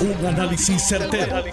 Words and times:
Un 0.00 0.24
análisis 0.24 0.80
certero, 0.88 1.44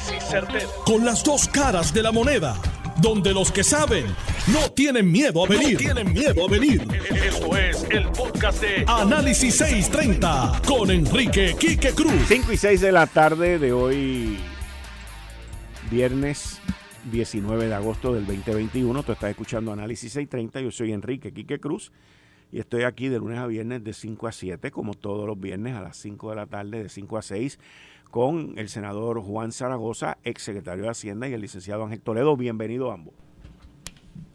Con 0.85 1.03
las 1.03 1.21
dos 1.21 1.49
caras 1.49 1.94
de 1.94 2.01
la 2.01 2.13
moneda. 2.13 2.55
Donde 3.01 3.33
los 3.33 3.51
que 3.51 3.62
saben 3.62 4.05
no 4.54 4.71
tienen 4.71 5.12
miedo 5.12 5.43
a 5.43 5.50
venir. 5.50 5.77
tienen 5.77 6.13
miedo 6.13 6.46
a 6.47 6.49
venir. 6.49 6.88
Esto 7.25 7.57
es 7.57 7.86
el 7.89 8.07
podcast 8.07 8.62
de 8.62 8.86
Análisis 8.88 9.54
630 9.57 10.62
con 10.65 10.89
Enrique 10.91 11.57
Quique 11.60 11.91
Cruz. 11.91 12.13
5 12.29 12.54
y 12.54 12.57
6 12.57 12.79
de 12.79 12.91
la 12.94 13.05
tarde 13.05 13.60
de 13.60 13.73
hoy, 13.73 14.38
viernes 15.91 16.61
19 17.11 17.68
de 17.68 17.73
agosto 17.73 18.14
del 18.14 18.25
2021. 18.25 19.04
Tú 19.04 19.11
estás 19.11 19.29
escuchando 19.29 19.73
Análisis 19.73 20.14
630. 20.14 20.61
Yo 20.61 20.71
soy 20.71 20.93
Enrique 20.93 21.34
Quique 21.34 21.59
Cruz 21.59 21.91
y 22.50 22.59
estoy 22.59 22.84
aquí 22.84 23.09
de 23.09 23.20
lunes 23.20 23.39
a 23.39 23.45
viernes 23.45 23.84
de 23.84 23.91
5 23.91 24.25
a 24.25 24.32
7, 24.32 24.71
como 24.71 24.93
todos 24.93 25.27
los 25.27 25.38
viernes 25.38 25.75
a 25.75 25.82
las 25.82 25.98
5 25.98 26.29
de 26.29 26.36
la 26.38 26.45
tarde, 26.45 26.84
de 26.84 26.88
5 26.88 27.18
a 27.18 27.21
6 27.21 27.59
con 28.10 28.58
el 28.58 28.70
senador 28.70 29.21
Juan 29.21 29.52
Zaragoza, 29.52 30.18
ex 30.24 30.43
secretario 30.43 30.84
de 30.84 30.89
Hacienda, 30.89 31.28
y 31.28 31.34
el 31.34 31.42
licenciado 31.42 31.84
Ángel 31.84 32.02
Toledo. 32.02 32.36
Bienvenido 32.38 32.92
ambos. 32.92 33.14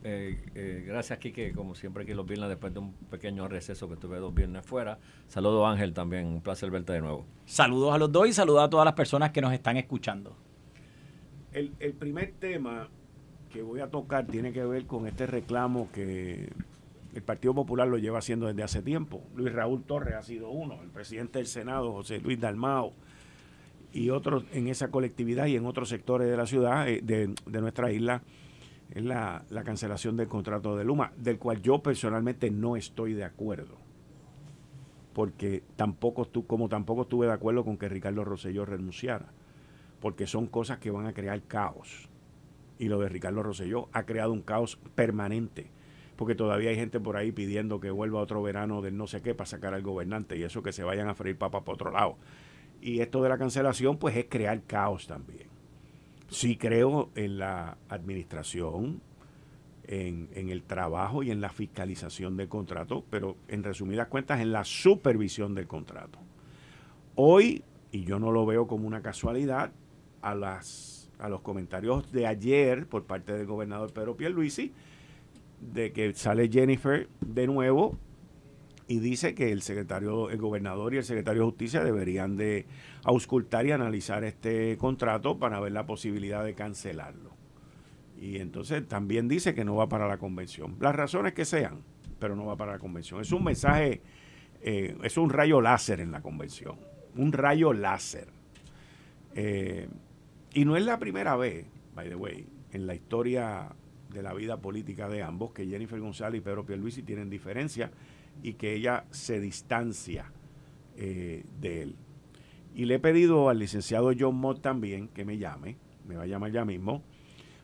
Eh, 0.04 0.42
eh, 0.54 0.84
gracias, 0.86 1.18
Kike. 1.18 1.52
Como 1.52 1.74
siempre, 1.74 2.02
aquí 2.02 2.12
los 2.12 2.26
viernes, 2.26 2.48
después 2.48 2.72
de 2.74 2.80
un 2.80 2.92
pequeño 2.92 3.46
receso 3.48 3.88
que 3.88 3.96
tuve 3.96 4.18
dos 4.18 4.34
viernes 4.34 4.66
fuera. 4.66 4.98
Saludos, 5.28 5.66
Ángel, 5.66 5.92
también. 5.94 6.26
Un 6.26 6.40
placer 6.40 6.70
verte 6.70 6.92
de 6.92 7.00
nuevo. 7.00 7.24
Saludos 7.46 7.94
a 7.94 7.98
los 7.98 8.10
dos 8.10 8.28
y 8.28 8.32
saludos 8.32 8.64
a 8.64 8.70
todas 8.70 8.84
las 8.84 8.94
personas 8.94 9.30
que 9.30 9.40
nos 9.40 9.52
están 9.52 9.76
escuchando. 9.76 10.36
El, 11.52 11.72
el 11.78 11.92
primer 11.92 12.32
tema 12.32 12.88
que 13.52 13.62
voy 13.62 13.80
a 13.80 13.90
tocar 13.90 14.26
tiene 14.26 14.52
que 14.52 14.64
ver 14.64 14.86
con 14.86 15.06
este 15.06 15.26
reclamo 15.26 15.88
que 15.92 16.50
el 17.14 17.22
Partido 17.22 17.54
Popular 17.54 17.86
lo 17.86 17.98
lleva 17.98 18.18
haciendo 18.18 18.46
desde 18.46 18.62
hace 18.62 18.82
tiempo. 18.82 19.22
Luis 19.36 19.52
Raúl 19.52 19.84
Torres 19.84 20.14
ha 20.14 20.22
sido 20.22 20.50
uno, 20.50 20.80
el 20.82 20.88
presidente 20.88 21.38
del 21.38 21.46
Senado, 21.46 21.92
José 21.92 22.20
Luis 22.20 22.40
Dalmao, 22.40 22.94
y 23.92 24.10
otros 24.10 24.44
en 24.52 24.68
esa 24.68 24.88
colectividad 24.88 25.46
y 25.46 25.56
en 25.56 25.66
otros 25.66 25.88
sectores 25.88 26.28
de 26.28 26.36
la 26.36 26.46
ciudad, 26.46 26.88
eh, 26.88 27.00
de, 27.02 27.60
nuestra 27.60 27.92
isla, 27.92 28.22
es 28.90 29.04
la, 29.04 29.44
cancelación 29.64 30.16
del 30.16 30.28
contrato 30.28 30.76
de 30.76 30.84
Luma, 30.84 31.12
del 31.16 31.38
cual 31.38 31.62
yo 31.62 31.82
personalmente 31.82 32.50
no 32.50 32.76
estoy 32.76 33.12
de 33.12 33.24
acuerdo. 33.24 33.76
Porque 35.12 35.62
tampoco 35.76 36.28
como 36.46 36.68
tampoco 36.68 37.02
estuve 37.02 37.26
de 37.26 37.32
acuerdo 37.32 37.64
con 37.64 37.76
que 37.76 37.88
Ricardo 37.88 38.24
Rosselló 38.24 38.64
renunciara. 38.64 39.26
Porque 40.00 40.26
son 40.26 40.46
cosas 40.46 40.78
que 40.78 40.90
van 40.90 41.06
a 41.06 41.12
crear 41.12 41.42
caos. 41.42 42.08
Y 42.78 42.88
lo 42.88 42.98
de 42.98 43.08
Ricardo 43.08 43.42
Rosselló 43.42 43.88
ha 43.92 44.04
creado 44.04 44.32
un 44.32 44.40
caos 44.40 44.78
permanente. 44.94 45.70
Porque 46.16 46.34
todavía 46.34 46.70
hay 46.70 46.76
gente 46.76 46.98
por 46.98 47.16
ahí 47.16 47.30
pidiendo 47.30 47.78
que 47.78 47.90
vuelva 47.90 48.20
otro 48.20 48.42
verano 48.42 48.80
del 48.80 48.96
no 48.96 49.06
sé 49.06 49.20
qué 49.20 49.34
para 49.34 49.46
sacar 49.46 49.74
al 49.74 49.82
gobernante 49.82 50.36
y 50.36 50.42
eso 50.42 50.62
que 50.62 50.72
se 50.72 50.82
vayan 50.82 51.08
a 51.08 51.14
freír 51.14 51.36
papas 51.36 51.62
para 51.62 51.74
otro 51.74 51.90
lado. 51.90 52.16
Y 52.82 53.00
esto 53.00 53.22
de 53.22 53.28
la 53.28 53.38
cancelación, 53.38 53.96
pues 53.96 54.16
es 54.16 54.26
crear 54.28 54.60
caos 54.64 55.06
también. 55.06 55.46
Sí 56.28 56.56
creo 56.56 57.10
en 57.14 57.38
la 57.38 57.78
administración, 57.88 59.00
en, 59.86 60.28
el 60.34 60.64
trabajo 60.64 61.22
y 61.22 61.30
en 61.30 61.40
la 61.40 61.50
fiscalización 61.50 62.36
del 62.36 62.48
contrato, 62.48 63.04
pero 63.08 63.36
en 63.46 63.62
resumidas 63.62 64.08
cuentas 64.08 64.40
en 64.40 64.50
la 64.50 64.64
supervisión 64.64 65.54
del 65.54 65.68
contrato. 65.68 66.18
Hoy, 67.14 67.62
y 67.92 68.04
yo 68.04 68.18
no 68.18 68.32
lo 68.32 68.46
veo 68.46 68.66
como 68.66 68.88
una 68.88 69.00
casualidad, 69.00 69.70
a, 70.20 70.34
las, 70.34 71.08
a 71.18 71.28
los 71.28 71.40
comentarios 71.42 72.10
de 72.10 72.26
ayer 72.26 72.86
por 72.86 73.04
parte 73.04 73.32
del 73.32 73.46
gobernador 73.46 73.92
Pedro 73.92 74.16
Pierluisi, 74.16 74.72
de 75.60 75.92
que 75.92 76.14
sale 76.14 76.48
Jennifer 76.48 77.08
de 77.20 77.46
nuevo 77.46 77.96
y 78.88 78.98
dice 78.98 79.34
que 79.34 79.52
el 79.52 79.62
secretario, 79.62 80.30
el 80.30 80.38
gobernador 80.38 80.94
y 80.94 80.98
el 80.98 81.04
secretario 81.04 81.42
de 81.42 81.48
justicia 81.48 81.84
deberían 81.84 82.36
de 82.36 82.66
auscultar 83.04 83.66
y 83.66 83.72
analizar 83.72 84.24
este 84.24 84.76
contrato 84.76 85.38
para 85.38 85.60
ver 85.60 85.72
la 85.72 85.86
posibilidad 85.86 86.44
de 86.44 86.54
cancelarlo. 86.54 87.30
Y 88.20 88.38
entonces 88.38 88.86
también 88.86 89.28
dice 89.28 89.54
que 89.54 89.64
no 89.64 89.76
va 89.76 89.88
para 89.88 90.06
la 90.06 90.18
convención. 90.18 90.76
Las 90.80 90.94
razones 90.94 91.32
que 91.32 91.44
sean, 91.44 91.82
pero 92.18 92.36
no 92.36 92.46
va 92.46 92.56
para 92.56 92.72
la 92.72 92.78
convención. 92.78 93.20
Es 93.20 93.32
un 93.32 93.44
mensaje, 93.44 94.00
eh, 94.62 94.96
es 95.02 95.16
un 95.16 95.30
rayo 95.30 95.60
láser 95.60 96.00
en 96.00 96.12
la 96.12 96.22
convención. 96.22 96.76
Un 97.16 97.32
rayo 97.32 97.72
láser. 97.72 98.28
Eh, 99.34 99.88
y 100.54 100.64
no 100.64 100.76
es 100.76 100.84
la 100.84 100.98
primera 100.98 101.34
vez, 101.36 101.66
by 101.94 102.08
the 102.08 102.14
way, 102.14 102.46
en 102.72 102.86
la 102.86 102.94
historia 102.94 103.70
de 104.10 104.22
la 104.22 104.34
vida 104.34 104.58
política 104.58 105.08
de 105.08 105.22
ambos, 105.22 105.52
que 105.52 105.66
Jennifer 105.66 105.98
González 105.98 106.40
y 106.40 106.44
Pedro 106.44 106.64
Pierluisi 106.64 107.02
tienen 107.02 107.30
diferencias 107.30 107.90
y 108.42 108.54
que 108.54 108.74
ella 108.74 109.04
se 109.10 109.40
distancia 109.40 110.32
eh, 110.96 111.44
de 111.60 111.82
él. 111.82 111.96
Y 112.74 112.86
le 112.86 112.94
he 112.94 112.98
pedido 112.98 113.48
al 113.48 113.58
licenciado 113.58 114.12
John 114.18 114.36
Mott 114.36 114.62
también 114.62 115.08
que 115.08 115.24
me 115.24 115.38
llame, 115.38 115.76
me 116.06 116.16
va 116.16 116.22
a 116.22 116.26
llamar 116.26 116.52
ya 116.52 116.64
mismo, 116.64 117.02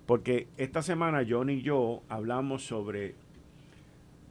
porque 0.06 0.48
esta 0.56 0.82
semana 0.82 1.24
John 1.28 1.50
y 1.50 1.62
yo 1.62 2.02
hablamos 2.08 2.66
sobre 2.66 3.14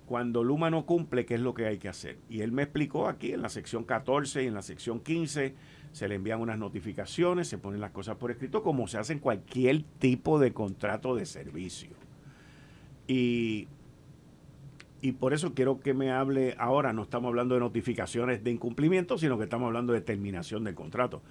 cuando 0.08 0.44
Luma 0.44 0.70
no 0.70 0.86
cumple, 0.86 1.26
qué 1.26 1.36
es 1.36 1.42
lo 1.42 1.54
que 1.54 1.68
hay 1.68 1.80
que 1.80 1.90
hacer. 1.90 2.18
Y 2.30 2.42
él 2.42 2.52
me 2.54 2.64
explicó 2.64 3.08
aquí 3.08 3.34
en 3.34 3.42
la 3.42 3.50
sección 3.50 3.84
14 3.84 4.44
y 4.44 4.48
en 4.48 4.54
la 4.54 4.62
sección 4.62 5.02
15, 5.02 5.54
se 5.92 6.08
le 6.08 6.16
envían 6.16 6.40
unas 6.40 6.58
notificaciones, 6.58 7.50
se 7.50 7.58
ponen 7.58 7.82
las 7.82 7.92
cosas 7.92 8.16
por 8.16 8.32
escrito, 8.32 8.64
como 8.64 8.88
se 8.88 8.98
hace 8.98 9.14
en 9.14 9.20
cualquier 9.20 9.84
tipo 10.00 10.40
de 10.40 10.54
contrato 10.54 11.14
de 11.14 11.26
servicio. 11.26 11.90
Y 13.06 13.68
y 15.02 15.12
por 15.14 15.34
eso 15.34 15.54
quiero 15.54 15.80
que 15.80 15.94
me 15.94 16.12
hable 16.12 16.56
ahora, 16.58 16.92
no 16.92 17.04
estamos 17.04 17.30
hablando 17.30 17.56
de 17.56 17.62
notificaciones 17.62 18.44
de 18.44 18.52
incumplimiento, 18.52 19.18
sino 19.18 19.38
que 19.38 19.44
estamos 19.44 19.68
hablando 19.68 19.94
de 19.94 20.02
terminación 20.02 20.64
del 20.64 20.76
contrato. 20.76 21.22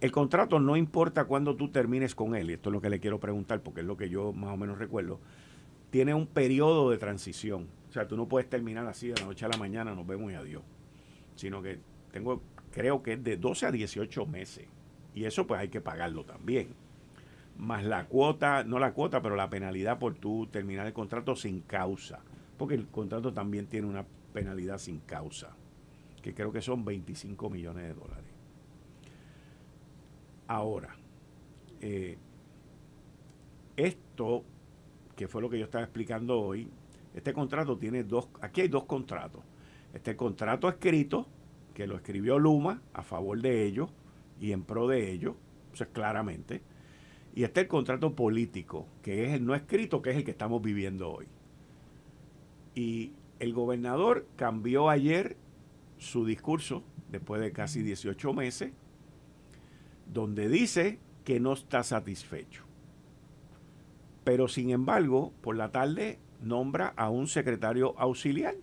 El 0.00 0.10
contrato 0.10 0.58
no 0.58 0.76
importa 0.76 1.24
cuándo 1.24 1.56
tú 1.56 1.70
termines 1.70 2.14
con 2.14 2.34
él, 2.34 2.50
y 2.50 2.54
esto 2.54 2.70
es 2.70 2.72
lo 2.72 2.80
que 2.80 2.90
le 2.90 3.00
quiero 3.00 3.20
preguntar, 3.20 3.62
porque 3.62 3.80
es 3.80 3.86
lo 3.86 3.96
que 3.96 4.08
yo 4.08 4.32
más 4.32 4.54
o 4.54 4.56
menos 4.56 4.78
recuerdo, 4.78 5.20
tiene 5.90 6.14
un 6.14 6.26
periodo 6.26 6.90
de 6.90 6.98
transición. 6.98 7.68
O 7.88 7.92
sea, 7.92 8.08
tú 8.08 8.16
no 8.16 8.26
puedes 8.26 8.48
terminar 8.48 8.86
así 8.86 9.08
de 9.08 9.14
la 9.20 9.26
noche 9.26 9.44
a 9.44 9.48
la 9.48 9.56
mañana, 9.58 9.94
nos 9.94 10.06
vemos 10.06 10.32
y 10.32 10.34
adiós. 10.34 10.62
Sino 11.34 11.62
que 11.62 11.78
tengo, 12.10 12.42
creo 12.72 13.02
que 13.02 13.14
es 13.14 13.24
de 13.24 13.36
12 13.36 13.66
a 13.66 13.70
18 13.70 14.26
meses. 14.26 14.66
Y 15.14 15.24
eso 15.24 15.46
pues 15.46 15.60
hay 15.60 15.68
que 15.68 15.80
pagarlo 15.80 16.24
también. 16.24 16.68
Más 17.56 17.84
la 17.84 18.06
cuota, 18.06 18.64
no 18.64 18.78
la 18.78 18.92
cuota, 18.92 19.22
pero 19.22 19.34
la 19.34 19.48
penalidad 19.48 19.98
por 19.98 20.14
tú 20.14 20.46
terminar 20.46 20.86
el 20.86 20.92
contrato 20.92 21.36
sin 21.36 21.60
causa 21.60 22.20
porque 22.56 22.74
el 22.74 22.86
contrato 22.88 23.32
también 23.32 23.66
tiene 23.66 23.86
una 23.86 24.04
penalidad 24.32 24.78
sin 24.78 25.00
causa, 25.00 25.56
que 26.22 26.34
creo 26.34 26.52
que 26.52 26.60
son 26.60 26.84
25 26.84 27.50
millones 27.50 27.84
de 27.84 27.94
dólares. 27.94 28.30
Ahora, 30.48 30.94
eh, 31.80 32.18
esto, 33.76 34.44
que 35.16 35.28
fue 35.28 35.42
lo 35.42 35.50
que 35.50 35.58
yo 35.58 35.64
estaba 35.64 35.84
explicando 35.84 36.40
hoy, 36.40 36.68
este 37.14 37.32
contrato 37.32 37.78
tiene 37.78 38.04
dos, 38.04 38.28
aquí 38.40 38.60
hay 38.60 38.68
dos 38.68 38.84
contratos. 38.84 39.42
Este 39.92 40.14
contrato 40.16 40.68
escrito, 40.68 41.26
que 41.74 41.86
lo 41.86 41.96
escribió 41.96 42.38
Luma 42.38 42.82
a 42.92 43.02
favor 43.02 43.40
de 43.40 43.64
ellos 43.64 43.90
y 44.40 44.52
en 44.52 44.62
pro 44.62 44.86
de 44.86 45.10
ellos, 45.10 45.34
sea, 45.76 45.86
claramente. 45.86 46.62
Y 47.34 47.44
este 47.44 47.60
es 47.60 47.64
el 47.64 47.68
contrato 47.68 48.14
político, 48.14 48.86
que 49.02 49.26
es 49.26 49.34
el 49.34 49.44
no 49.44 49.54
escrito, 49.54 50.00
que 50.02 50.10
es 50.10 50.16
el 50.16 50.24
que 50.24 50.30
estamos 50.30 50.62
viviendo 50.62 51.10
hoy. 51.10 51.26
Y 52.76 53.14
el 53.40 53.54
gobernador 53.54 54.28
cambió 54.36 54.88
ayer 54.90 55.36
su 55.98 56.24
discurso, 56.24 56.84
después 57.10 57.40
de 57.40 57.50
casi 57.50 57.82
18 57.82 58.32
meses, 58.34 58.72
donde 60.12 60.48
dice 60.48 61.00
que 61.24 61.40
no 61.40 61.54
está 61.54 61.82
satisfecho. 61.82 62.62
Pero 64.24 64.46
sin 64.46 64.70
embargo, 64.70 65.32
por 65.40 65.56
la 65.56 65.72
tarde 65.72 66.18
nombra 66.42 66.92
a 66.96 67.08
un 67.08 67.26
secretario 67.28 67.94
auxiliar, 67.98 68.54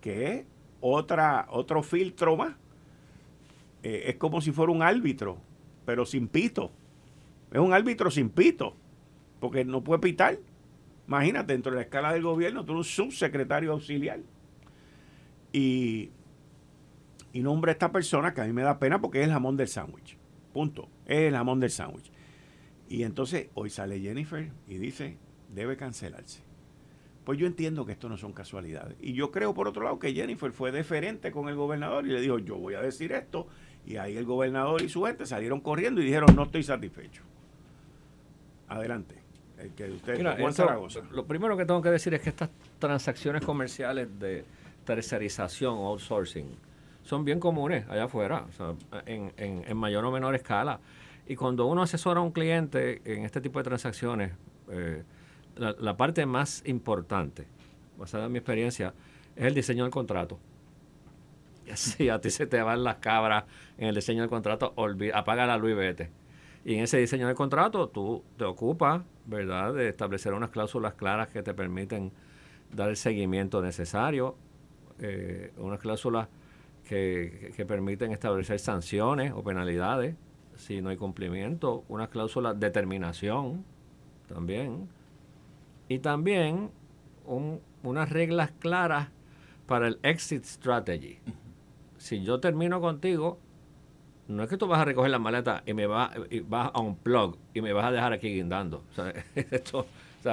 que 0.00 0.34
es 0.34 0.46
otra, 0.80 1.46
otro 1.50 1.82
filtro 1.82 2.36
más. 2.36 2.54
Eh, 3.82 4.04
es 4.08 4.16
como 4.16 4.40
si 4.40 4.52
fuera 4.52 4.72
un 4.72 4.82
árbitro, 4.82 5.38
pero 5.86 6.04
sin 6.04 6.28
pito. 6.28 6.70
Es 7.50 7.60
un 7.60 7.72
árbitro 7.72 8.10
sin 8.10 8.28
pito, 8.28 8.74
porque 9.40 9.64
no 9.64 9.82
puede 9.82 10.00
pitar. 10.00 10.38
Imagínate, 11.06 11.52
dentro 11.52 11.72
de 11.72 11.76
la 11.76 11.82
escala 11.82 12.12
del 12.12 12.22
gobierno, 12.22 12.64
tú 12.64 12.72
eres 12.72 12.98
un 12.98 13.06
subsecretario 13.06 13.72
auxiliar. 13.72 14.20
Y, 15.52 16.10
y 17.32 17.40
nombra 17.40 17.70
a 17.70 17.74
esta 17.74 17.92
persona 17.92 18.32
que 18.32 18.40
a 18.40 18.44
mí 18.44 18.52
me 18.52 18.62
da 18.62 18.78
pena 18.78 19.00
porque 19.00 19.20
es 19.20 19.26
el 19.26 19.32
jamón 19.32 19.56
del 19.56 19.68
sándwich. 19.68 20.16
Punto. 20.52 20.88
Es 21.06 21.18
el 21.18 21.34
jamón 21.34 21.60
del 21.60 21.70
sándwich. 21.70 22.10
Y 22.88 23.02
entonces 23.02 23.48
hoy 23.54 23.70
sale 23.70 24.00
Jennifer 24.00 24.50
y 24.68 24.78
dice, 24.78 25.16
debe 25.52 25.76
cancelarse. 25.76 26.42
Pues 27.24 27.38
yo 27.38 27.46
entiendo 27.46 27.86
que 27.86 27.92
esto 27.92 28.08
no 28.08 28.16
son 28.16 28.32
casualidades. 28.32 28.96
Y 29.00 29.12
yo 29.12 29.30
creo, 29.30 29.54
por 29.54 29.68
otro 29.68 29.84
lado, 29.84 29.98
que 29.98 30.12
Jennifer 30.12 30.50
fue 30.52 30.72
deferente 30.72 31.30
con 31.30 31.48
el 31.48 31.54
gobernador 31.54 32.06
y 32.06 32.10
le 32.10 32.20
dijo, 32.20 32.38
yo 32.38 32.56
voy 32.56 32.74
a 32.74 32.80
decir 32.80 33.12
esto. 33.12 33.46
Y 33.86 33.96
ahí 33.96 34.16
el 34.16 34.24
gobernador 34.24 34.82
y 34.82 34.88
su 34.88 35.04
gente 35.04 35.26
salieron 35.26 35.60
corriendo 35.60 36.00
y 36.00 36.04
dijeron, 36.04 36.34
no 36.34 36.44
estoy 36.44 36.62
satisfecho. 36.62 37.22
Adelante 38.68 39.21
lo 41.12 41.26
primero 41.26 41.56
que 41.56 41.64
tengo 41.64 41.82
que 41.82 41.90
decir 41.90 42.14
es 42.14 42.20
que 42.20 42.30
estas 42.30 42.50
transacciones 42.78 43.44
comerciales 43.44 44.08
de 44.18 44.44
tercerización 44.84 45.74
o 45.74 45.88
outsourcing 45.88 46.46
son 47.04 47.24
bien 47.24 47.40
comunes 47.40 47.88
allá 47.88 48.04
afuera, 48.04 48.46
en, 49.06 49.32
en, 49.36 49.76
mayor 49.76 50.04
o 50.04 50.10
menor 50.10 50.34
escala. 50.34 50.80
Y 51.26 51.36
cuando 51.36 51.66
uno 51.66 51.82
asesora 51.82 52.20
a 52.20 52.22
un 52.22 52.32
cliente 52.32 53.00
en 53.04 53.24
este 53.24 53.40
tipo 53.40 53.58
de 53.58 53.64
transacciones, 53.64 54.32
eh, 54.70 55.02
la, 55.56 55.96
parte 55.96 56.24
más 56.26 56.62
importante, 56.66 57.46
basada 57.98 58.26
en 58.26 58.32
mi 58.32 58.38
experiencia, 58.38 58.94
es 59.36 59.44
el 59.44 59.54
diseño 59.54 59.84
del 59.84 59.92
contrato. 59.92 60.38
Y 61.64 61.70
así 61.70 62.08
a 62.08 62.20
ti 62.20 62.28
se 62.30 62.46
te 62.46 62.60
van 62.60 62.82
las 62.82 62.96
cabras 62.96 63.44
en 63.78 63.86
el 63.86 63.94
diseño 63.94 64.22
del 64.22 64.30
contrato, 64.30 64.74
apaga 65.14 65.46
la 65.46 65.56
luz 65.56 65.70
y 65.70 65.74
vete. 65.74 66.10
Y 66.64 66.74
en 66.74 66.80
ese 66.80 66.98
diseño 66.98 67.28
del 67.28 67.36
contrato 67.36 67.88
tú 67.88 68.24
te 68.36 68.44
ocupas, 68.44 69.02
¿verdad?, 69.26 69.74
de 69.74 69.88
establecer 69.88 70.34
unas 70.34 70.50
cláusulas 70.50 70.94
claras 70.94 71.28
que 71.28 71.42
te 71.42 71.54
permiten 71.54 72.12
dar 72.72 72.88
el 72.88 72.96
seguimiento 72.96 73.62
necesario, 73.62 74.36
eh, 74.98 75.52
unas 75.58 75.80
cláusulas 75.80 76.28
que, 76.88 77.64
permiten 77.66 78.12
establecer 78.12 78.58
sanciones 78.58 79.32
o 79.32 79.42
penalidades 79.42 80.16
si 80.56 80.80
no 80.82 80.90
hay 80.90 80.96
cumplimiento, 80.96 81.84
unas 81.88 82.08
cláusulas 82.08 82.58
de 82.58 82.70
terminación 82.70 83.64
también, 84.28 84.88
y 85.88 85.98
también 85.98 86.70
unas 87.82 88.10
reglas 88.10 88.52
claras 88.58 89.08
para 89.66 89.88
el 89.88 89.98
exit 90.02 90.44
strategy. 90.44 91.18
Si 91.96 92.22
yo 92.22 92.40
termino 92.40 92.80
contigo, 92.80 93.38
no 94.32 94.42
es 94.42 94.48
que 94.48 94.56
tú 94.56 94.66
vas 94.66 94.80
a 94.80 94.84
recoger 94.84 95.10
la 95.10 95.18
maleta 95.18 95.62
y 95.66 95.74
me 95.74 95.86
vas, 95.86 96.10
y 96.30 96.40
vas 96.40 96.70
a 96.72 96.80
un 96.80 96.96
plug 96.96 97.36
y 97.54 97.60
me 97.60 97.72
vas 97.72 97.86
a 97.86 97.92
dejar 97.92 98.12
aquí 98.12 98.34
guindando. 98.34 98.82
esto, 99.34 99.86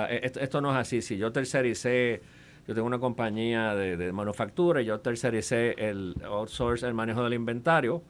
esto, 0.10 0.62
no 0.62 0.72
es 0.72 0.78
así. 0.78 1.02
Si 1.02 1.18
yo 1.18 1.32
tercericé, 1.32 2.22
yo 2.68 2.74
tengo 2.74 2.88
una 2.88 3.00
compañía 3.00 3.76
de, 3.76 4.12
manufactura 4.12 4.82
y 4.82 4.86
yo 4.86 5.00
tercericé 5.00 5.76
el 5.78 6.16
outsource, 6.24 6.86
el 6.88 6.94
manejo 6.94 7.24
del 7.24 7.34
inventario, 7.34 8.02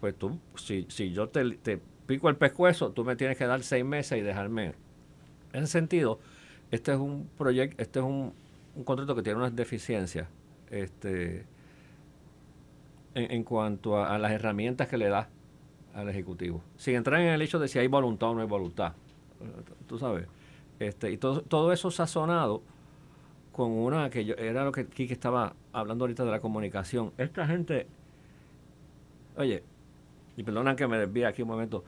pues 0.00 0.14
tú, 0.16 0.38
si, 0.56 0.86
yo 1.12 1.28
te, 1.28 1.78
pico 2.06 2.28
el 2.28 2.36
pescuezo, 2.36 2.92
tú 2.92 3.04
me 3.04 3.16
tienes 3.16 3.36
que 3.36 3.46
dar 3.46 3.62
seis 3.62 3.84
meses 3.84 4.18
y 4.18 4.22
dejarme. 4.22 4.74
En 5.52 5.64
ese 5.64 5.72
sentido, 5.72 6.20
este 6.70 6.92
es 6.92 6.98
un 6.98 7.28
proyecto, 7.36 7.82
este 7.82 7.98
es 7.98 8.04
un 8.04 8.32
contrato 8.84 9.14
que 9.14 9.22
tiene 9.22 9.38
unas 9.38 9.56
deficiencias. 9.56 10.28
Este, 10.70 11.44
en, 13.16 13.44
cuanto 13.44 14.02
a, 14.02 14.18
las 14.18 14.32
herramientas 14.32 14.88
que 14.88 14.98
le 14.98 15.08
da 15.08 15.28
al 15.94 16.08
Ejecutivo. 16.08 16.62
Sin 16.76 16.94
entrar 16.94 17.20
en 17.20 17.28
el 17.28 17.40
hecho 17.40 17.58
de 17.58 17.68
si 17.68 17.78
hay 17.78 17.86
voluntad 17.86 18.30
o 18.30 18.34
no 18.34 18.42
hay 18.42 18.46
voluntad. 18.46 18.92
Tú 19.88 19.98
sabes. 19.98 20.26
Este, 20.78 21.10
y 21.10 21.16
todo, 21.16 21.40
todo 21.40 21.72
eso 21.72 21.90
sazonado 21.90 22.62
con 23.52 23.70
una 23.70 24.10
que 24.10 24.26
yo, 24.26 24.34
era 24.34 24.64
lo 24.64 24.72
que 24.72 24.86
Kike 24.86 25.14
estaba 25.14 25.54
hablando 25.72 26.04
ahorita 26.04 26.26
de 26.26 26.30
la 26.30 26.40
comunicación. 26.40 27.12
Esta 27.16 27.46
gente, 27.46 27.86
oye, 29.38 29.62
y 30.36 30.42
perdona 30.42 30.76
que 30.76 30.86
me 30.86 30.98
desvíe 30.98 31.24
aquí 31.24 31.40
un 31.40 31.48
momento, 31.48 31.82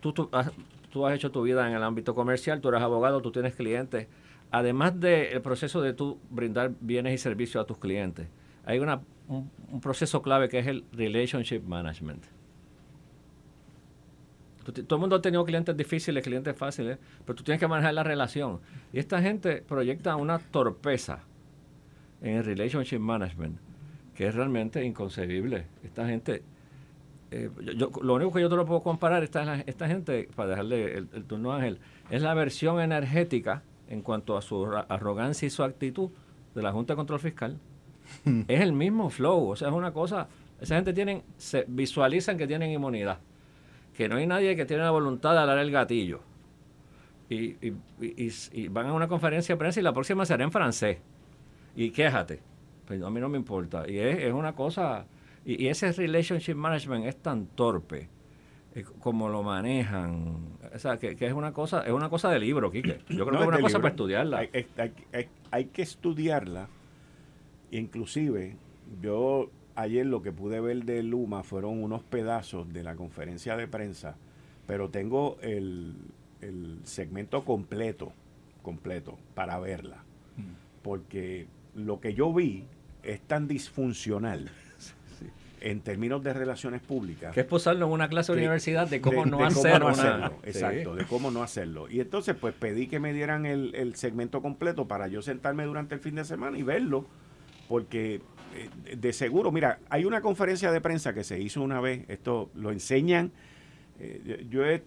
tú, 0.00 0.14
tú, 0.14 0.30
has, 0.32 0.50
tú 0.90 1.06
has 1.06 1.14
hecho 1.14 1.30
tu 1.30 1.42
vida 1.42 1.68
en 1.68 1.74
el 1.74 1.82
ámbito 1.82 2.14
comercial, 2.14 2.62
tú 2.62 2.70
eres 2.70 2.80
abogado, 2.80 3.20
tú 3.20 3.30
tienes 3.30 3.54
clientes. 3.54 4.08
Además 4.50 4.98
del 4.98 5.42
proceso 5.42 5.82
de 5.82 5.92
tú 5.92 6.18
brindar 6.30 6.72
bienes 6.80 7.12
y 7.12 7.18
servicios 7.18 7.62
a 7.62 7.66
tus 7.66 7.76
clientes, 7.76 8.28
hay 8.64 8.78
una 8.78 9.00
un, 9.28 9.80
proceso 9.80 10.22
clave 10.22 10.48
que 10.48 10.58
es 10.58 10.66
el 10.66 10.84
relationship 10.92 11.60
management. 11.60 12.24
Todo 14.64 14.96
el 14.96 15.00
mundo 15.00 15.16
ha 15.16 15.22
tenido 15.22 15.44
clientes 15.44 15.76
difíciles, 15.76 16.22
clientes 16.22 16.56
fáciles, 16.56 16.98
pero 17.24 17.34
tú 17.34 17.42
tienes 17.42 17.58
que 17.58 17.66
manejar 17.66 17.94
la 17.94 18.04
relación. 18.04 18.60
Y 18.92 19.00
esta 19.00 19.20
gente 19.20 19.62
proyecta 19.62 20.14
una 20.14 20.38
torpeza 20.38 21.20
en 22.20 22.36
el 22.36 22.44
relationship 22.44 23.00
management 23.00 23.58
que 24.14 24.28
es 24.28 24.34
realmente 24.34 24.84
inconcebible. 24.84 25.66
Esta 25.82 26.06
gente, 26.06 26.42
eh, 27.32 27.50
lo 28.02 28.14
único 28.14 28.32
que 28.32 28.40
yo 28.40 28.48
te 28.48 28.56
lo 28.56 28.66
puedo 28.66 28.82
comparar, 28.82 29.24
esta, 29.24 29.62
esta 29.62 29.88
gente, 29.88 30.28
para 30.36 30.50
dejarle 30.50 30.98
el, 30.98 31.08
el 31.12 31.24
turno 31.24 31.52
a 31.52 31.56
Ángel, 31.56 31.78
es 32.10 32.22
la 32.22 32.34
versión 32.34 32.78
energética 32.78 33.62
en 33.88 34.02
cuanto 34.02 34.36
a 34.36 34.42
su 34.42 34.64
arrogancia 34.66 35.46
y 35.46 35.50
su 35.50 35.64
actitud 35.64 36.10
de 36.54 36.62
la 36.62 36.72
Junta 36.72 36.92
de 36.92 36.96
Control 36.96 37.20
Fiscal 37.20 37.58
es 38.48 38.60
el 38.60 38.72
mismo 38.72 39.10
flow. 39.10 39.50
O 39.50 39.56
sea, 39.56 39.68
es 39.68 39.74
una 39.74 39.92
cosa. 39.92 40.28
Esa 40.60 40.76
gente 40.76 40.92
tienen, 40.92 41.22
se 41.36 41.64
visualizan 41.66 42.38
que 42.38 42.46
tienen 42.46 42.70
inmunidad. 42.70 43.18
Que 43.96 44.08
no 44.08 44.16
hay 44.16 44.26
nadie 44.26 44.56
que 44.56 44.64
tiene 44.64 44.82
la 44.82 44.90
voluntad 44.90 45.32
de 45.32 45.40
hablar 45.40 45.58
el 45.58 45.70
gatillo. 45.70 46.20
Y, 47.28 48.68
van 48.68 48.86
a 48.86 48.92
una 48.92 49.08
conferencia 49.08 49.54
de 49.54 49.58
prensa 49.58 49.80
y 49.80 49.82
la 49.82 49.92
próxima 49.92 50.26
será 50.26 50.44
en 50.44 50.52
francés. 50.52 50.98
Y 51.74 51.90
quéjate. 51.90 52.40
Pues 52.86 53.02
a 53.02 53.10
mí 53.10 53.20
no 53.20 53.28
me 53.28 53.38
importa. 53.38 53.88
Y 53.88 53.98
es, 53.98 54.32
una 54.32 54.54
cosa. 54.54 55.06
Y, 55.44 55.66
ese 55.66 55.92
relationship 55.92 56.54
management 56.54 57.06
es 57.06 57.16
tan 57.16 57.46
torpe 57.46 58.08
eh, 58.74 58.84
como 59.00 59.28
lo 59.28 59.42
manejan. 59.42 60.58
O 60.74 60.78
sea, 60.78 60.98
que, 60.98 61.16
es 61.18 61.32
una 61.32 61.52
cosa 61.52 61.82
es 61.82 61.92
una 61.92 62.08
cosa 62.08 62.30
de 62.30 62.38
libro, 62.38 62.70
Quique. 62.70 63.00
Yo 63.08 63.26
creo 63.26 63.38
que 63.38 63.44
es 63.44 63.48
una 63.48 63.60
cosa 63.60 63.78
para 63.78 63.90
estudiarla. 63.90 64.46
hay 65.50 65.64
que 65.66 65.82
estudiarla 65.82 66.68
Inclusive, 67.72 68.54
yo 69.00 69.50
ayer 69.74 70.06
lo 70.06 70.22
que 70.22 70.30
pude 70.30 70.60
ver 70.60 70.84
de 70.84 71.02
Luma 71.02 71.42
fueron 71.42 71.82
unos 71.82 72.02
pedazos 72.02 72.70
de 72.72 72.82
la 72.82 72.96
conferencia 72.96 73.56
de 73.56 73.66
prensa, 73.66 74.14
pero 74.66 74.90
tengo 74.90 75.38
el, 75.40 75.94
segmento 76.84 77.44
completo, 77.46 78.12
completo, 78.62 79.18
para 79.34 79.58
verla. 79.58 80.04
Mm. 80.36 80.82
Porque 80.82 81.46
lo 81.74 81.98
que 81.98 82.12
yo 82.12 82.32
vi 82.34 82.64
es 83.02 83.22
tan 83.22 83.48
disfuncional 83.48 84.50
en 85.62 85.80
términos 85.80 86.22
de 86.22 86.34
relaciones 86.34 86.82
públicas. 86.82 87.32
Que 87.32 87.40
es 87.40 87.46
posarlo 87.46 87.86
en 87.86 87.92
una 87.92 88.10
clase 88.10 88.32
de, 88.32 88.38
universidad 88.38 88.86
de 88.86 89.00
cómo 89.00 89.24
no, 89.24 89.42
hacerlo. 89.42 89.92
Exacto, 90.42 90.94
de 90.94 91.06
cómo 91.06 91.30
no 91.30 91.42
hacerlo. 91.42 91.88
Y 91.88 92.00
entonces, 92.00 92.36
pues 92.38 92.52
pedí 92.54 92.86
que 92.86 93.00
me 93.00 93.14
dieran 93.14 93.46
el, 93.46 93.74
el, 93.74 93.94
segmento 93.94 94.42
completo 94.42 94.86
para 94.86 95.08
yo 95.08 95.22
sentarme 95.22 95.64
durante 95.64 95.94
el 95.94 96.02
fin 96.02 96.16
de 96.16 96.26
semana 96.26 96.58
y 96.58 96.62
verlo 96.62 97.06
porque 97.72 98.20
eh, 98.54 98.96
de 98.98 99.14
seguro, 99.14 99.50
mira, 99.50 99.78
hay 99.88 100.04
una 100.04 100.20
conferencia 100.20 100.70
de 100.70 100.82
prensa 100.82 101.14
que 101.14 101.24
se 101.24 101.40
hizo 101.40 101.62
una 101.62 101.80
vez, 101.80 102.04
esto 102.08 102.50
lo 102.54 102.70
enseñan, 102.70 103.32
eh, 103.98 104.46
yo 104.50 104.66
he, 104.66 104.82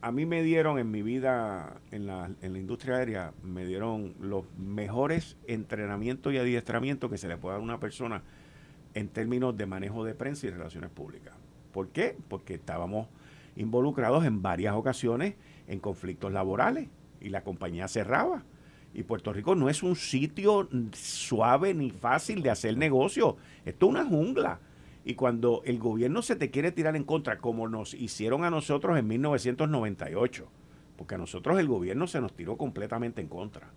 a 0.00 0.12
mí 0.12 0.24
me 0.24 0.44
dieron 0.44 0.78
en 0.78 0.92
mi 0.92 1.02
vida 1.02 1.80
en 1.90 2.06
la, 2.06 2.30
en 2.40 2.52
la 2.52 2.58
industria 2.60 2.98
aérea, 2.98 3.32
me 3.42 3.66
dieron 3.66 4.14
los 4.20 4.44
mejores 4.56 5.36
entrenamientos 5.48 6.32
y 6.32 6.38
adiestramientos 6.38 7.10
que 7.10 7.18
se 7.18 7.26
le 7.26 7.36
puede 7.36 7.54
dar 7.54 7.62
a 7.62 7.64
una 7.64 7.80
persona 7.80 8.22
en 8.94 9.08
términos 9.08 9.56
de 9.56 9.66
manejo 9.66 10.04
de 10.04 10.14
prensa 10.14 10.46
y 10.46 10.50
relaciones 10.50 10.90
públicas. 10.90 11.34
¿Por 11.72 11.88
qué? 11.88 12.16
Porque 12.28 12.54
estábamos 12.54 13.08
involucrados 13.56 14.24
en 14.24 14.40
varias 14.40 14.74
ocasiones 14.76 15.34
en 15.66 15.80
conflictos 15.80 16.32
laborales 16.32 16.86
y 17.20 17.30
la 17.30 17.42
compañía 17.42 17.88
cerraba. 17.88 18.44
Y 18.94 19.02
Puerto 19.02 19.32
Rico 19.32 19.54
no 19.54 19.68
es 19.68 19.82
un 19.82 19.96
sitio 19.96 20.68
suave 20.92 21.74
ni 21.74 21.90
fácil 21.90 22.42
de 22.42 22.50
hacer 22.50 22.76
negocio. 22.76 23.36
Esto 23.64 23.86
es 23.86 23.90
una 23.90 24.04
jungla. 24.04 24.60
Y 25.04 25.14
cuando 25.14 25.62
el 25.64 25.78
gobierno 25.78 26.22
se 26.22 26.36
te 26.36 26.50
quiere 26.50 26.72
tirar 26.72 26.96
en 26.96 27.04
contra, 27.04 27.38
como 27.38 27.68
nos 27.68 27.94
hicieron 27.94 28.44
a 28.44 28.50
nosotros 28.50 28.98
en 28.98 29.06
1998, 29.06 30.48
porque 30.96 31.14
a 31.14 31.18
nosotros 31.18 31.58
el 31.58 31.68
gobierno 31.68 32.06
se 32.06 32.20
nos 32.20 32.34
tiró 32.34 32.56
completamente 32.56 33.20
en 33.20 33.28
contra. 33.28 33.70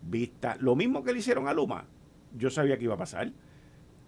Vista, 0.00 0.56
lo 0.60 0.76
mismo 0.76 1.02
que 1.02 1.12
le 1.12 1.18
hicieron 1.18 1.48
a 1.48 1.54
Luma, 1.54 1.84
yo 2.36 2.50
sabía 2.50 2.78
que 2.78 2.84
iba 2.84 2.94
a 2.94 2.98
pasar. 2.98 3.32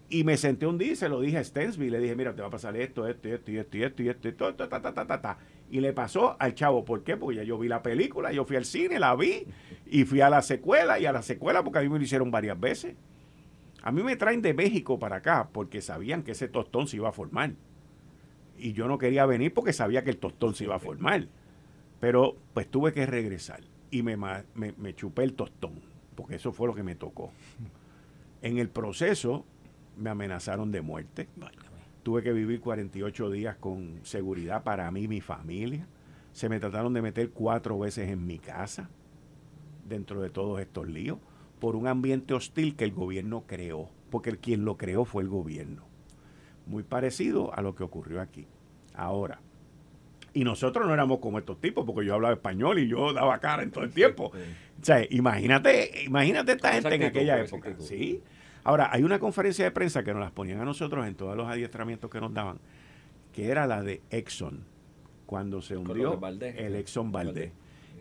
Y 0.08 0.22
me 0.24 0.36
senté 0.36 0.66
un 0.66 0.78
día 0.78 0.92
y 0.92 0.96
se 0.96 1.08
lo 1.08 1.20
dije 1.20 1.38
a 1.38 1.44
Stensby, 1.44 1.90
le 1.90 1.98
dije, 1.98 2.14
mira, 2.14 2.34
te 2.34 2.42
va 2.42 2.48
a 2.48 2.50
pasar 2.50 2.76
esto, 2.76 3.06
esto, 3.08 3.28
esto, 3.28 3.50
esto, 3.50 3.76
esto, 3.76 4.02
esto, 4.02 4.28
y 4.28 4.30
esto, 4.30 4.54
ta, 4.54 4.68
ta, 4.68 4.80
ta, 4.80 5.06
ta, 5.06 5.20
ta. 5.20 5.38
Y 5.70 5.80
le 5.80 5.92
pasó 5.92 6.36
al 6.38 6.54
chavo. 6.54 6.84
¿Por 6.84 7.02
qué? 7.02 7.16
Porque 7.16 7.36
ya 7.36 7.42
yo 7.42 7.58
vi 7.58 7.68
la 7.68 7.82
película, 7.82 8.32
yo 8.32 8.44
fui 8.44 8.56
al 8.56 8.64
cine, 8.64 8.98
la 8.98 9.14
vi, 9.16 9.46
y 9.86 10.04
fui 10.04 10.20
a 10.20 10.30
la 10.30 10.42
secuela, 10.42 10.98
y 10.98 11.06
a 11.06 11.12
la 11.12 11.22
secuela 11.22 11.62
porque 11.64 11.78
a 11.78 11.82
mí 11.82 11.88
me 11.88 11.98
lo 11.98 12.04
hicieron 12.04 12.30
varias 12.30 12.58
veces. 12.58 12.94
A 13.82 13.92
mí 13.92 14.02
me 14.02 14.16
traen 14.16 14.40
de 14.40 14.54
México 14.54 14.98
para 14.98 15.16
acá 15.16 15.48
porque 15.52 15.82
sabían 15.82 16.22
que 16.22 16.32
ese 16.32 16.48
tostón 16.48 16.88
se 16.88 16.96
iba 16.96 17.10
a 17.10 17.12
formar. 17.12 17.52
Y 18.56 18.72
yo 18.72 18.88
no 18.88 18.98
quería 18.98 19.26
venir 19.26 19.52
porque 19.52 19.72
sabía 19.72 20.04
que 20.04 20.10
el 20.10 20.16
tostón 20.16 20.54
se 20.54 20.64
iba 20.64 20.76
a 20.76 20.78
formar. 20.78 21.26
Pero 22.00 22.36
pues 22.54 22.68
tuve 22.68 22.92
que 22.92 23.04
regresar 23.04 23.60
y 23.90 24.02
me, 24.02 24.16
me, 24.16 24.94
chupé 24.94 25.24
el 25.24 25.34
tostón, 25.34 25.80
porque 26.14 26.36
eso 26.36 26.52
fue 26.52 26.66
lo 26.66 26.74
que 26.74 26.82
me 26.82 26.94
tocó. 26.94 27.30
En 28.42 28.58
el 28.58 28.68
proceso 28.68 29.44
me 29.96 30.10
amenazaron 30.10 30.72
de 30.72 30.80
muerte. 30.80 31.28
Tuve 32.04 32.22
que 32.22 32.32
vivir 32.32 32.60
48 32.60 33.30
días 33.30 33.56
con 33.56 33.98
seguridad 34.04 34.62
para 34.62 34.90
mí 34.90 35.04
y 35.04 35.08
mi 35.08 35.20
familia. 35.22 35.88
Se 36.32 36.50
me 36.50 36.60
trataron 36.60 36.92
de 36.92 37.00
meter 37.00 37.30
cuatro 37.30 37.78
veces 37.78 38.10
en 38.10 38.26
mi 38.26 38.38
casa 38.38 38.90
dentro 39.88 40.20
de 40.20 40.28
todos 40.28 40.60
estos 40.60 40.86
líos 40.86 41.18
por 41.58 41.76
un 41.76 41.86
ambiente 41.86 42.34
hostil 42.34 42.76
que 42.76 42.84
el 42.84 42.92
gobierno 42.92 43.44
creó, 43.46 43.88
porque 44.10 44.36
quien 44.36 44.66
lo 44.66 44.76
creó 44.76 45.06
fue 45.06 45.22
el 45.22 45.30
gobierno. 45.30 45.86
Muy 46.66 46.82
parecido 46.82 47.54
a 47.54 47.62
lo 47.62 47.74
que 47.74 47.84
ocurrió 47.84 48.20
aquí. 48.20 48.46
Ahora, 48.94 49.40
y 50.34 50.44
nosotros 50.44 50.86
no 50.86 50.92
éramos 50.92 51.20
como 51.20 51.38
estos 51.38 51.58
tipos, 51.58 51.86
porque 51.86 52.04
yo 52.04 52.12
hablaba 52.12 52.34
español 52.34 52.80
y 52.80 52.88
yo 52.88 53.14
daba 53.14 53.38
cara 53.38 53.62
en 53.62 53.70
todo 53.70 53.84
el 53.84 53.92
tiempo. 53.92 54.26
O 54.26 54.84
sea, 54.84 55.06
imagínate, 55.08 56.04
imagínate 56.04 56.52
esta 56.52 56.72
gente 56.72 56.96
en 56.96 57.04
aquella 57.04 57.40
época. 57.40 57.74
¿sí? 57.78 58.20
Ahora, 58.64 58.88
hay 58.92 59.02
una 59.02 59.18
conferencia 59.18 59.64
de 59.64 59.70
prensa 59.70 60.02
que 60.02 60.12
nos 60.12 60.20
las 60.20 60.32
ponían 60.32 60.60
a 60.60 60.64
nosotros 60.64 61.06
en 61.06 61.14
todos 61.14 61.36
los 61.36 61.48
adiestramientos 61.48 62.10
que 62.10 62.20
nos 62.20 62.32
daban, 62.32 62.58
que 63.32 63.48
era 63.48 63.66
la 63.66 63.82
de 63.82 64.02
Exxon, 64.10 64.64
cuando 65.26 65.62
se 65.62 65.76
hundió 65.76 66.18
el 66.40 66.74
Exxon 66.74 67.12
Valdez 67.12 67.52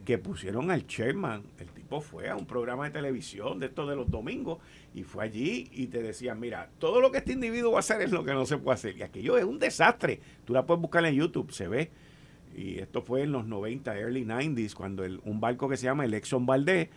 que 0.05 0.17
pusieron 0.17 0.71
al 0.71 0.85
chairman. 0.85 1.43
El 1.59 1.67
tipo 1.69 2.01
fue 2.01 2.29
a 2.29 2.35
un 2.35 2.45
programa 2.45 2.85
de 2.85 2.91
televisión 2.91 3.59
de 3.59 3.67
estos 3.67 3.87
de 3.89 3.95
los 3.95 4.09
domingos 4.09 4.59
y 4.93 5.03
fue 5.03 5.23
allí 5.23 5.69
y 5.71 5.87
te 5.87 6.01
decían, 6.01 6.39
mira, 6.39 6.69
todo 6.79 6.99
lo 7.01 7.11
que 7.11 7.19
este 7.19 7.33
individuo 7.33 7.71
va 7.71 7.77
a 7.77 7.79
hacer 7.79 8.01
es 8.01 8.11
lo 8.11 8.23
que 8.23 8.33
no 8.33 8.45
se 8.45 8.57
puede 8.57 8.75
hacer. 8.75 8.97
Y 8.97 9.03
aquello 9.03 9.37
es 9.37 9.45
un 9.45 9.59
desastre. 9.59 10.19
Tú 10.45 10.53
la 10.53 10.65
puedes 10.65 10.81
buscar 10.81 11.05
en 11.05 11.15
YouTube, 11.15 11.51
se 11.51 11.67
ve. 11.67 11.91
Y 12.55 12.79
esto 12.79 13.01
fue 13.01 13.23
en 13.23 13.31
los 13.31 13.45
90, 13.45 13.97
early 13.97 14.25
90s, 14.25 14.75
cuando 14.75 15.03
un 15.03 15.39
barco 15.39 15.67
que 15.67 15.77
se 15.77 15.85
llama 15.85 16.05
el 16.05 16.13
Exxon 16.13 16.45
Valdez 16.45 16.89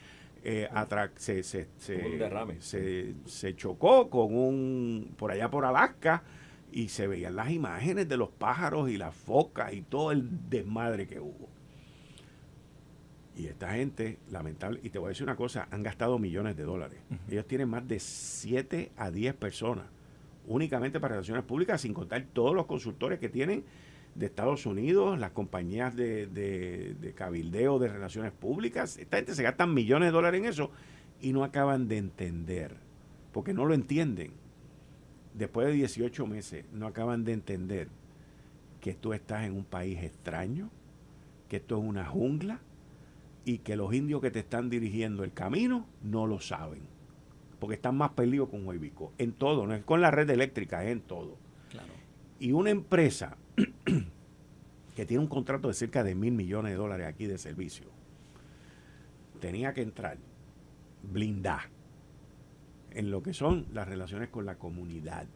eh, 0.48 0.68
se, 1.16 1.42
se, 1.42 1.66
se, 1.76 3.14
se, 3.26 3.56
chocó 3.56 4.08
con 4.08 4.32
un, 4.32 5.14
por 5.16 5.32
allá 5.32 5.50
por 5.50 5.64
Alaska, 5.64 6.22
y 6.70 6.88
se 6.88 7.08
veían 7.08 7.34
las 7.34 7.50
imágenes 7.50 8.08
de 8.08 8.16
los 8.16 8.28
pájaros 8.28 8.88
y 8.88 8.96
las 8.96 9.12
focas 9.12 9.72
y 9.72 9.82
todo 9.82 10.12
el 10.12 10.48
desmadre 10.48 11.08
que 11.08 11.18
hubo. 11.18 11.48
Y 13.34 13.46
esta 13.46 13.72
gente, 13.72 14.18
lamentable, 14.30 14.78
y 14.84 14.90
te 14.90 15.00
voy 15.00 15.06
a 15.06 15.08
decir 15.10 15.24
una 15.24 15.34
cosa, 15.34 15.66
han 15.72 15.82
gastado 15.82 16.16
millones 16.18 16.56
de 16.56 16.62
dólares. 16.62 17.00
Ellos 17.28 17.46
tienen 17.48 17.68
más 17.68 17.86
de 17.88 17.98
7 17.98 18.92
a 18.96 19.10
10 19.10 19.34
personas 19.34 19.86
únicamente 20.46 21.00
para 21.00 21.14
relaciones 21.14 21.42
públicas, 21.42 21.80
sin 21.80 21.92
contar 21.92 22.24
todos 22.32 22.54
los 22.54 22.66
consultores 22.66 23.18
que 23.18 23.28
tienen 23.28 23.64
de 24.16 24.26
Estados 24.26 24.66
Unidos, 24.66 25.18
las 25.18 25.32
compañías 25.32 25.94
de, 25.94 26.26
de, 26.26 27.12
cabildeo 27.14 27.78
de 27.78 27.88
relaciones 27.88 28.32
públicas. 28.32 28.96
Esta 28.96 29.18
gente 29.18 29.34
se 29.34 29.42
gastan 29.42 29.74
millones 29.74 30.08
de 30.08 30.12
dólares 30.12 30.40
en 30.40 30.46
eso 30.46 30.70
y 31.20 31.32
no 31.32 31.44
acaban 31.44 31.88
de 31.88 31.98
entender, 31.98 32.76
porque 33.32 33.52
no 33.52 33.66
lo 33.66 33.74
entienden. 33.74 34.32
Después 35.34 35.66
de 35.66 35.74
18 35.74 36.26
meses, 36.26 36.64
no 36.72 36.86
acaban 36.86 37.24
de 37.24 37.32
entender 37.32 37.88
que 38.80 38.94
tú 38.94 39.12
estás 39.12 39.44
en 39.44 39.52
un 39.52 39.64
país 39.64 40.02
extraño, 40.02 40.70
que 41.48 41.56
esto 41.56 41.78
es 41.78 41.84
una 41.84 42.06
jungla, 42.06 42.60
y 43.44 43.58
que 43.58 43.76
los 43.76 43.92
indios 43.94 44.20
que 44.20 44.30
te 44.30 44.40
están 44.40 44.70
dirigiendo 44.70 45.24
el 45.24 45.32
camino 45.32 45.86
no 46.02 46.26
lo 46.26 46.40
saben. 46.40 46.80
Porque 47.60 47.76
están 47.76 47.96
más 47.96 48.10
perdidos 48.10 48.48
con 48.48 48.66
Huevico. 48.66 49.12
En 49.18 49.32
todo, 49.32 49.66
no 49.66 49.74
es 49.74 49.84
con 49.84 50.00
la 50.00 50.10
red 50.10 50.28
eléctrica, 50.30 50.84
es 50.84 50.90
en 50.90 51.00
todo. 51.00 51.36
Y 52.38 52.52
una 52.52 52.70
empresa 52.70 53.36
que 54.96 55.06
tiene 55.06 55.22
un 55.22 55.28
contrato 55.28 55.68
de 55.68 55.74
cerca 55.74 56.02
de 56.02 56.14
mil 56.14 56.32
millones 56.32 56.72
de 56.72 56.78
dólares 56.78 57.06
aquí 57.06 57.26
de 57.26 57.38
servicio, 57.38 57.86
tenía 59.40 59.74
que 59.74 59.82
entrar 59.82 60.18
blindar 61.02 61.68
en 62.90 63.10
lo 63.10 63.22
que 63.22 63.34
son 63.34 63.66
las 63.72 63.86
relaciones 63.86 64.30
con 64.30 64.46
la 64.46 64.56
comunidad 64.56 65.26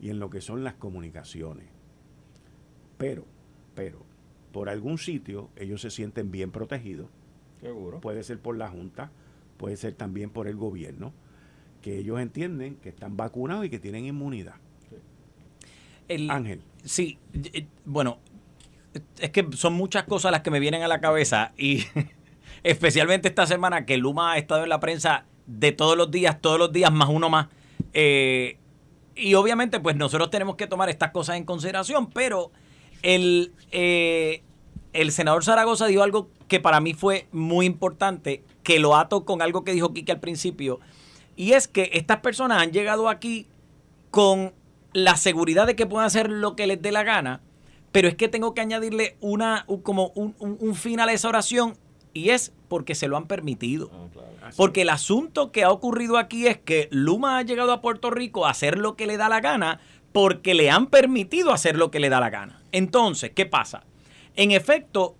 y 0.00 0.10
en 0.10 0.18
lo 0.18 0.28
que 0.28 0.40
son 0.40 0.64
las 0.64 0.74
comunicaciones. 0.74 1.68
Pero, 2.98 3.24
pero, 3.74 4.04
por 4.52 4.68
algún 4.68 4.98
sitio 4.98 5.50
ellos 5.56 5.80
se 5.80 5.90
sienten 5.90 6.30
bien 6.30 6.50
protegidos. 6.50 7.08
Seguro. 7.60 8.00
Puede 8.00 8.24
ser 8.24 8.40
por 8.40 8.56
la 8.56 8.68
Junta, 8.68 9.12
puede 9.56 9.76
ser 9.76 9.94
también 9.94 10.30
por 10.30 10.48
el 10.48 10.56
gobierno, 10.56 11.12
que 11.80 11.98
ellos 11.98 12.20
entienden 12.20 12.76
que 12.76 12.88
están 12.88 13.16
vacunados 13.16 13.64
y 13.64 13.70
que 13.70 13.78
tienen 13.78 14.04
inmunidad. 14.04 14.56
Ángel. 16.28 16.60
Sí, 16.84 17.18
bueno, 17.84 18.18
es 19.18 19.30
que 19.30 19.46
son 19.54 19.74
muchas 19.74 20.04
cosas 20.04 20.32
las 20.32 20.42
que 20.42 20.50
me 20.50 20.60
vienen 20.60 20.82
a 20.82 20.88
la 20.88 21.00
cabeza 21.00 21.52
y 21.56 21.84
especialmente 22.62 23.28
esta 23.28 23.46
semana 23.46 23.86
que 23.86 23.96
Luma 23.96 24.32
ha 24.32 24.38
estado 24.38 24.64
en 24.64 24.68
la 24.68 24.80
prensa 24.80 25.24
de 25.46 25.72
todos 25.72 25.96
los 25.96 26.10
días, 26.10 26.40
todos 26.40 26.58
los 26.58 26.72
días 26.72 26.92
más 26.92 27.08
uno 27.08 27.28
más. 27.28 27.48
Eh, 27.92 28.58
y 29.14 29.34
obviamente 29.34 29.80
pues 29.80 29.96
nosotros 29.96 30.30
tenemos 30.30 30.56
que 30.56 30.66
tomar 30.66 30.88
estas 30.88 31.10
cosas 31.10 31.36
en 31.36 31.44
consideración, 31.44 32.10
pero 32.10 32.50
el, 33.02 33.52
eh, 33.70 34.42
el 34.92 35.12
senador 35.12 35.44
Zaragoza 35.44 35.86
dijo 35.86 36.02
algo 36.02 36.28
que 36.48 36.60
para 36.60 36.80
mí 36.80 36.94
fue 36.94 37.28
muy 37.32 37.66
importante, 37.66 38.42
que 38.62 38.78
lo 38.78 38.96
ato 38.96 39.24
con 39.24 39.42
algo 39.42 39.64
que 39.64 39.72
dijo 39.72 39.92
Kike 39.92 40.12
al 40.12 40.20
principio, 40.20 40.80
y 41.36 41.52
es 41.52 41.68
que 41.68 41.90
estas 41.94 42.20
personas 42.20 42.62
han 42.62 42.72
llegado 42.72 43.08
aquí 43.08 43.46
con 44.10 44.52
la 44.92 45.16
seguridad 45.16 45.66
de 45.66 45.76
que 45.76 45.86
pueden 45.86 46.06
hacer 46.06 46.30
lo 46.30 46.56
que 46.56 46.66
les 46.66 46.80
dé 46.80 46.92
la 46.92 47.02
gana, 47.02 47.40
pero 47.92 48.08
es 48.08 48.14
que 48.14 48.28
tengo 48.28 48.54
que 48.54 48.60
añadirle 48.60 49.16
una, 49.20 49.66
como 49.82 50.08
un, 50.14 50.34
un, 50.38 50.74
final 50.74 51.08
a 51.08 51.12
esa 51.12 51.28
oración, 51.28 51.76
y 52.14 52.30
es 52.30 52.52
porque 52.68 52.94
se 52.94 53.08
lo 53.08 53.16
han 53.16 53.26
permitido. 53.26 53.90
Ah, 54.42 54.50
porque 54.56 54.82
el 54.82 54.90
asunto 54.90 55.52
que 55.52 55.64
ha 55.64 55.70
ocurrido 55.70 56.18
aquí 56.18 56.46
es 56.46 56.58
que 56.58 56.88
Luma 56.90 57.38
ha 57.38 57.42
llegado 57.42 57.72
a 57.72 57.80
Puerto 57.80 58.10
Rico 58.10 58.46
a 58.46 58.50
hacer 58.50 58.78
lo 58.78 58.96
que 58.96 59.06
le 59.06 59.16
da 59.16 59.28
la 59.28 59.40
gana 59.40 59.80
porque 60.12 60.54
le 60.54 60.70
han 60.70 60.88
permitido 60.88 61.52
hacer 61.52 61.76
lo 61.76 61.90
que 61.90 62.00
le 62.00 62.10
da 62.10 62.20
la 62.20 62.30
gana. 62.30 62.62
Entonces, 62.70 63.30
¿qué 63.34 63.46
pasa? 63.46 63.84
En 64.36 64.50
efecto, 64.50 65.16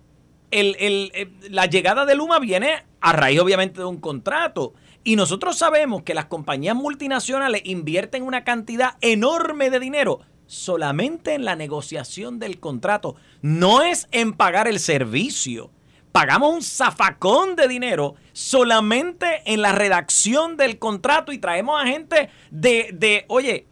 la 0.51 1.67
llegada 1.67 2.05
de 2.05 2.15
Luma 2.15 2.39
viene 2.39 2.85
a 3.01 3.13
raíz 3.13 3.41
obviamente 3.41 3.81
de 3.81 3.87
un 3.87 3.99
contrato. 3.99 4.75
Y 5.05 5.17
nosotros 5.17 5.59
sabemos 5.59 6.03
que 6.03 6.15
las 6.15 6.27
compañías 6.27 6.77
multinacionales 6.77 7.63
invierten 7.65 8.23
una 8.23 8.45
cantidad 8.45 8.97
enorme 9.01 9.71
de 9.71 9.81
dinero 9.81 10.21
solamente 10.47 11.35
en 11.35 11.45
la 11.45 11.57
negociación 11.57 12.39
del 12.39 12.61
contrato. 12.61 13.17
No 13.41 13.83
es 13.83 14.07
en 14.13 14.33
pagar 14.35 14.69
el 14.69 14.79
servicio. 14.79 15.71
Pagamos 16.13 16.55
un 16.55 16.63
zafacón 16.63 17.57
de 17.57 17.69
dinero 17.69 18.15
solamente 18.33 19.43
en 19.47 19.63
la 19.63 19.73
redacción 19.73 20.57
del 20.57 20.79
contrato 20.79 21.33
y 21.33 21.39
traemos 21.39 21.83
a 21.83 21.87
gente 21.87 22.29
de, 22.51 22.91
de 22.93 23.25
oye, 23.29 23.67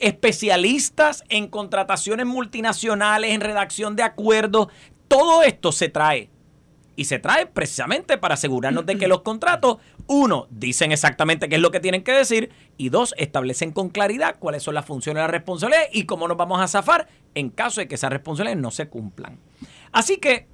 especialistas 0.00 1.24
en 1.28 1.48
contrataciones 1.48 2.24
multinacionales, 2.24 3.32
en 3.32 3.40
redacción 3.40 3.96
de 3.96 4.04
acuerdos. 4.04 4.68
Todo 5.08 5.42
esto 5.42 5.72
se 5.72 5.88
trae. 5.88 6.30
Y 7.02 7.04
se 7.04 7.18
trae 7.18 7.46
precisamente 7.46 8.16
para 8.16 8.34
asegurarnos 8.34 8.86
de 8.86 8.96
que 8.96 9.08
los 9.08 9.22
contratos, 9.22 9.78
uno, 10.06 10.46
dicen 10.50 10.92
exactamente 10.92 11.48
qué 11.48 11.56
es 11.56 11.60
lo 11.60 11.72
que 11.72 11.80
tienen 11.80 12.04
que 12.04 12.12
decir, 12.12 12.50
y 12.76 12.90
dos, 12.90 13.12
establecen 13.18 13.72
con 13.72 13.88
claridad 13.88 14.36
cuáles 14.38 14.62
son 14.62 14.74
las 14.74 14.86
funciones 14.86 15.20
y 15.20 15.24
las 15.24 15.30
responsabilidades 15.32 15.88
y 15.92 16.04
cómo 16.04 16.28
nos 16.28 16.36
vamos 16.36 16.60
a 16.60 16.68
zafar 16.68 17.08
en 17.34 17.50
caso 17.50 17.80
de 17.80 17.88
que 17.88 17.96
esas 17.96 18.12
responsabilidades 18.12 18.62
no 18.62 18.70
se 18.70 18.88
cumplan. 18.88 19.40
Así 19.90 20.18
que, 20.18 20.46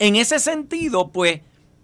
en 0.00 0.16
ese 0.16 0.40
sentido, 0.40 1.12
pues, 1.12 1.42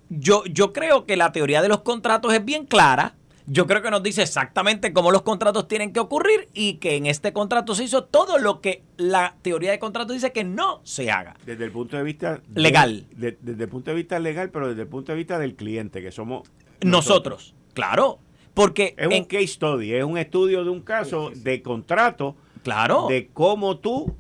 yo, 0.09 0.43
yo 0.47 0.73
creo 0.73 1.07
que 1.07 1.17
la 1.17 1.31
teoría 1.31 1.63
de 1.63 1.69
los 1.69 1.83
contratos 1.83 2.35
es 2.35 2.45
bien 2.45 2.67
clara 2.67 3.15
yo 3.53 3.67
creo 3.67 3.83
que 3.83 3.91
nos 3.91 4.03
dice 4.05 4.23
exactamente 4.23 4.93
cómo 4.93 5.11
los 5.11 5.23
contratos 5.23 5.67
tienen 5.67 5.93
que 5.93 5.99
ocurrir 5.99 6.49
y 6.55 6.75
que 6.75 6.95
en 6.95 7.07
este 7.07 7.33
contrato 7.33 7.75
se 7.75 7.83
hizo 7.83 8.05
todo 8.05 8.39
lo 8.39 8.61
que 8.61 8.85
la 8.97 9.35
teoría 9.43 9.73
de 9.73 9.81
contrato 9.81 10.13
dice 10.13 10.31
que 10.31 10.45
no 10.45 10.81
se 10.85 11.11
haga. 11.11 11.35
Desde 11.45 11.65
el 11.65 11.73
punto 11.73 11.97
de 11.97 12.05
vista 12.05 12.41
legal. 12.55 13.07
desde 13.17 13.65
el 13.65 13.69
punto 13.69 13.91
de 13.91 13.97
vista 13.97 14.21
legal, 14.21 14.51
pero 14.51 14.69
desde 14.69 14.83
el 14.83 14.89
punto 14.89 15.11
de 15.11 15.19
vista 15.19 15.41
del 15.41 15.57
cliente, 15.57 16.01
que 16.01 16.13
somos 16.13 16.49
nosotros. 16.81 17.55
claro. 17.75 18.21
Porque 18.55 18.95
es 18.99 19.07
un 19.07 19.25
case 19.25 19.47
study, 19.47 19.95
es 19.95 20.05
un 20.05 20.19
estudio 20.19 20.65
de 20.65 20.71
un 20.71 20.83
caso 20.83 21.31
de 21.35 21.63
contrato. 21.63 22.37
Claro. 22.65 23.07
De 23.09 23.31
cómo 23.33 23.79
tú 23.79 24.17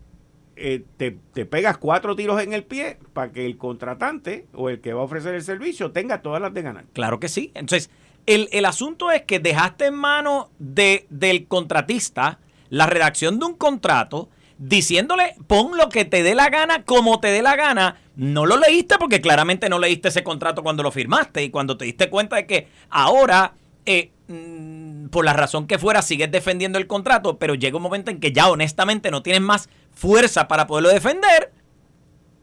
eh, 0.56 0.84
te, 0.96 1.18
te, 1.32 1.46
pegas 1.46 1.78
cuatro 1.78 2.14
tiros 2.14 2.40
en 2.40 2.52
el 2.52 2.62
pie 2.62 2.98
para 3.12 3.32
que 3.32 3.44
el 3.44 3.58
contratante 3.58 4.46
o 4.54 4.70
el 4.70 4.80
que 4.80 4.92
va 4.92 5.00
a 5.00 5.04
ofrecer 5.04 5.34
el 5.34 5.42
servicio 5.42 5.90
tenga 5.90 6.22
todas 6.22 6.40
las 6.40 6.54
de 6.54 6.62
ganar. 6.62 6.84
Claro 6.92 7.18
que 7.18 7.28
sí. 7.28 7.50
Entonces, 7.54 7.90
el, 8.34 8.64
asunto 8.64 9.10
es 9.10 9.22
que 9.22 9.38
dejaste 9.38 9.86
en 9.86 9.94
manos 9.94 10.46
de, 10.58 11.06
del 11.10 11.46
contratista 11.46 12.38
la 12.68 12.86
redacción 12.86 13.38
de 13.38 13.46
un 13.46 13.54
contrato 13.54 14.28
diciéndole 14.58 15.34
pon 15.46 15.76
lo 15.76 15.88
que 15.88 16.04
te 16.04 16.22
dé 16.22 16.34
la 16.34 16.50
gana 16.50 16.84
como 16.84 17.18
te 17.18 17.28
dé 17.28 17.42
la 17.42 17.56
gana. 17.56 18.00
No 18.14 18.46
lo 18.46 18.56
leíste 18.56 18.98
porque 18.98 19.20
claramente 19.20 19.68
no 19.68 19.78
leíste 19.78 20.08
ese 20.08 20.22
contrato 20.22 20.62
cuando 20.62 20.82
lo 20.82 20.92
firmaste 20.92 21.42
y 21.42 21.50
cuando 21.50 21.76
te 21.76 21.86
diste 21.86 22.10
cuenta 22.10 22.36
de 22.36 22.46
que 22.46 22.68
ahora, 22.90 23.54
eh, 23.86 24.12
mm, 24.28 25.06
por 25.08 25.24
la 25.24 25.32
razón 25.32 25.66
que 25.66 25.78
fuera, 25.78 26.02
sigues 26.02 26.30
defendiendo 26.30 26.78
el 26.78 26.86
contrato, 26.86 27.38
pero 27.38 27.54
llega 27.54 27.78
un 27.78 27.82
momento 27.82 28.10
en 28.10 28.20
que 28.20 28.32
ya 28.32 28.48
honestamente 28.48 29.10
no 29.10 29.22
tienes 29.22 29.42
más 29.42 29.68
fuerza 29.92 30.46
para 30.46 30.66
poderlo 30.66 30.90
defender 30.90 31.52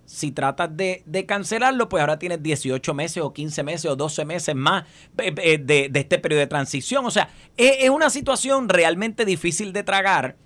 si 0.08 0.32
tratas 0.32 0.70
de, 0.76 1.26
cancelarlo, 1.28 1.90
pues 1.90 2.00
ahora 2.00 2.18
tienes 2.18 2.42
18 2.42 2.94
meses 2.94 3.22
o 3.22 3.34
15 3.34 3.62
meses 3.64 3.92
o 3.92 3.96
12 3.98 4.24
meses 4.24 4.56
más 4.56 4.86
de, 5.14 5.90
de 5.92 6.00
este 6.00 6.18
periodo 6.18 6.40
de 6.40 6.48
transición. 6.48 7.06
O 7.06 7.12
sea, 7.12 7.30
es, 7.58 7.90
una 7.90 8.10
situación 8.10 8.70
realmente 8.70 9.26
difícil 9.26 9.74
de 9.74 9.84
tragar 9.84 10.38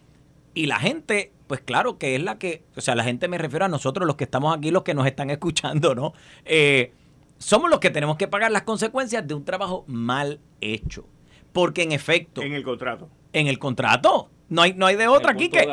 y 0.55 0.65
la 0.65 0.79
gente, 0.79 1.31
pues 1.45 1.61
claro 1.61 1.99
que 1.99 2.15
es 2.15 2.23
la 2.23 2.39
que, 2.39 2.63
o 2.75 2.81
sea, 2.81 2.95
la 2.95 3.03
gente 3.03 3.27
me 3.27 3.37
refiero 3.37 3.65
a 3.65 3.67
nosotros, 3.67 4.07
los 4.07 4.15
que 4.15 4.23
estamos 4.23 4.57
aquí, 4.57 4.71
los 4.71 4.81
que 4.81 4.95
nos 4.95 5.05
están 5.05 5.29
escuchando, 5.29 5.93
¿no? 5.93 6.13
Eh, 6.43 6.91
somos 7.37 7.69
los 7.69 7.79
que 7.79 7.91
tenemos 7.91 8.17
que 8.17 8.27
pagar 8.27 8.51
las 8.51 8.63
consecuencias 8.63 9.27
de 9.27 9.35
un 9.35 9.45
trabajo 9.45 9.83
mal 9.85 10.39
hecho. 10.59 11.05
Porque 11.53 11.83
en 11.83 11.91
efecto... 11.91 12.41
En 12.41 12.53
el 12.53 12.63
contrato. 12.63 13.09
En 13.31 13.45
el 13.45 13.59
contrato. 13.59 14.29
No 14.49 14.63
hay, 14.63 14.73
no 14.73 14.87
hay 14.87 14.95
de 14.95 15.07
otra 15.07 15.33
aquí 15.33 15.49
que... 15.49 15.67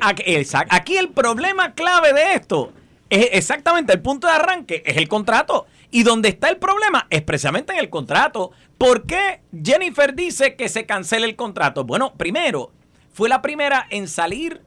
Aquí, 0.00 0.24
aquí 0.70 0.96
el 0.96 1.10
problema 1.10 1.74
clave 1.74 2.14
de 2.14 2.34
esto 2.34 2.72
Exactamente 3.10 3.92
el 3.92 4.02
punto 4.02 4.26
de 4.26 4.32
arranque, 4.32 4.82
es 4.84 4.96
el 4.96 5.08
contrato. 5.08 5.66
Y 5.90 6.02
donde 6.02 6.30
está 6.30 6.48
el 6.48 6.56
problema 6.56 7.06
es 7.10 7.22
precisamente 7.22 7.72
en 7.72 7.78
el 7.78 7.90
contrato. 7.90 8.50
¿Por 8.78 9.06
qué 9.06 9.42
Jennifer 9.62 10.14
dice 10.14 10.56
que 10.56 10.68
se 10.68 10.86
cancele 10.86 11.26
el 11.26 11.36
contrato? 11.36 11.84
Bueno, 11.84 12.14
primero, 12.16 12.72
fue 13.12 13.28
la 13.28 13.42
primera 13.42 13.86
en 13.90 14.08
salir 14.08 14.62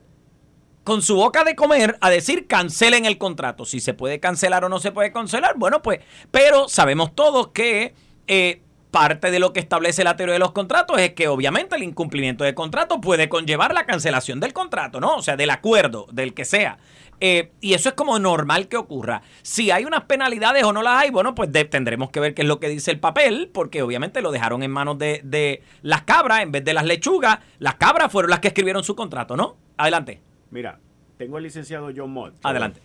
con 0.84 1.02
su 1.02 1.16
boca 1.16 1.44
de 1.44 1.54
comer 1.54 1.98
a 2.00 2.08
decir 2.08 2.46
cancelen 2.46 3.04
el 3.04 3.18
contrato. 3.18 3.66
Si 3.66 3.80
se 3.80 3.92
puede 3.92 4.20
cancelar 4.20 4.64
o 4.64 4.70
no 4.70 4.78
se 4.78 4.90
puede 4.90 5.12
cancelar, 5.12 5.58
bueno, 5.58 5.82
pues, 5.82 6.00
pero 6.30 6.66
sabemos 6.68 7.14
todos 7.14 7.48
que 7.48 7.94
eh, 8.26 8.62
parte 8.90 9.30
de 9.30 9.38
lo 9.38 9.52
que 9.52 9.60
establece 9.60 10.04
la 10.04 10.16
teoría 10.16 10.34
de 10.34 10.38
los 10.38 10.52
contratos 10.52 10.98
es 10.98 11.12
que 11.12 11.28
obviamente 11.28 11.76
el 11.76 11.82
incumplimiento 11.82 12.44
de 12.44 12.54
contrato 12.54 13.00
puede 13.00 13.28
conllevar 13.28 13.74
la 13.74 13.86
cancelación 13.86 14.40
del 14.40 14.52
contrato, 14.52 15.00
¿no? 15.00 15.16
O 15.16 15.22
sea, 15.22 15.36
del 15.36 15.50
acuerdo, 15.50 16.06
del 16.12 16.34
que 16.34 16.44
sea. 16.44 16.78
Eh, 17.20 17.50
y 17.60 17.74
eso 17.74 17.88
es 17.88 17.94
como 17.94 18.18
normal 18.18 18.68
que 18.68 18.76
ocurra. 18.76 19.22
Si 19.42 19.70
hay 19.70 19.84
unas 19.84 20.04
penalidades 20.04 20.64
o 20.64 20.72
no 20.72 20.82
las 20.82 21.02
hay, 21.02 21.10
bueno, 21.10 21.34
pues 21.34 21.50
tendremos 21.68 22.10
que 22.10 22.20
ver 22.20 22.34
qué 22.34 22.42
es 22.42 22.48
lo 22.48 22.60
que 22.60 22.68
dice 22.68 22.90
el 22.90 23.00
papel, 23.00 23.50
porque 23.52 23.82
obviamente 23.82 24.22
lo 24.22 24.30
dejaron 24.30 24.62
en 24.62 24.70
manos 24.70 24.98
de, 24.98 25.20
de 25.24 25.62
las 25.82 26.02
cabras 26.02 26.42
en 26.42 26.52
vez 26.52 26.64
de 26.64 26.74
las 26.74 26.84
lechugas. 26.84 27.40
Las 27.58 27.74
cabras 27.74 28.12
fueron 28.12 28.30
las 28.30 28.40
que 28.40 28.48
escribieron 28.48 28.84
su 28.84 28.94
contrato, 28.94 29.36
¿no? 29.36 29.56
Adelante. 29.76 30.20
Mira, 30.50 30.78
tengo 31.16 31.38
el 31.38 31.44
licenciado 31.44 31.90
John 31.94 32.12
Mott. 32.12 32.34
Adelante. 32.42 32.80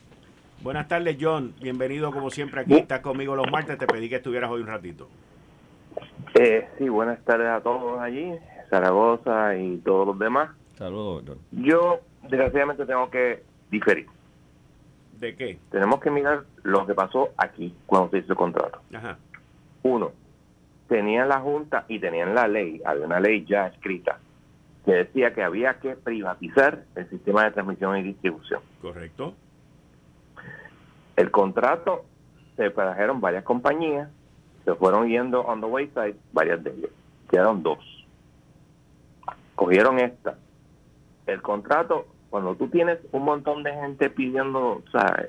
Buenas 0.62 0.88
tardes, 0.88 1.18
John. 1.20 1.54
Bienvenido 1.62 2.12
como 2.12 2.30
siempre 2.30 2.62
aquí. 2.62 2.74
Estás 2.74 3.02
conmigo 3.02 3.36
los 3.36 3.52
martes. 3.52 3.78
Te 3.78 3.86
pedí 3.86 4.10
que 4.10 4.16
estuvieras 4.16 4.50
hoy 4.50 4.62
un 4.62 4.68
ratito. 4.68 5.10
Eh, 6.36 6.68
sí, 6.78 6.90
buenas 6.90 7.24
tardes 7.26 7.48
a 7.48 7.62
todos 7.62 8.00
allí, 8.00 8.34
Zaragoza 8.70 9.56
y 9.56 9.78
todos 9.78 10.08
los 10.08 10.20
demás. 10.20 10.50
Saludos, 10.78 11.38
Yo, 11.52 12.00
desgraciadamente, 12.24 12.86
tengo 12.86 13.10
que 13.10 13.44
diferir. 13.70 14.08
¿De 15.20 15.36
qué? 15.36 15.60
Tenemos 15.70 16.00
que 16.00 16.10
mirar 16.10 16.44
lo 16.64 16.86
que 16.86 16.94
pasó 16.94 17.30
aquí 17.38 17.76
cuando 17.86 18.10
se 18.10 18.18
hizo 18.18 18.34
el 18.34 18.38
contrato. 18.38 18.82
Ajá. 18.94 19.18
Uno, 19.84 20.12
tenían 20.88 21.30
la 21.30 21.40
Junta 21.40 21.86
y 21.88 22.00
tenían 22.00 22.36
la 22.36 22.48
ley, 22.48 22.82
había 22.86 23.06
una 23.06 23.20
ley 23.20 23.46
ya 23.46 23.68
escrita, 23.68 24.20
que 24.86 24.92
decía 24.92 25.34
que 25.34 25.44
había 25.44 25.80
que 25.80 25.96
privatizar 25.96 26.84
el 26.96 27.10
sistema 27.10 27.46
de 27.46 27.52
transmisión 27.52 27.98
y 27.98 28.04
distribución. 28.04 28.62
Correcto. 28.82 29.34
El 31.16 31.32
contrato 31.32 32.06
se 32.56 32.70
trajeron 32.70 33.22
varias 33.22 33.44
compañías, 33.44 34.10
se 34.66 34.74
fueron 34.76 35.08
yendo 35.08 35.42
on 35.42 35.62
the 35.62 35.68
wayside 35.68 36.16
varias 36.32 36.64
de 36.64 36.72
ellas. 36.72 36.92
Quedaron 37.30 37.64
dos. 37.64 37.80
Cogieron 39.56 40.00
esta. 40.00 40.38
El 41.26 41.42
contrato, 41.42 42.08
cuando 42.30 42.56
tú 42.56 42.68
tienes 42.68 43.00
un 43.12 43.24
montón 43.24 43.64
de 43.64 43.74
gente 43.74 44.10
pidiendo, 44.10 44.84
o 44.86 44.90
sea, 44.92 45.26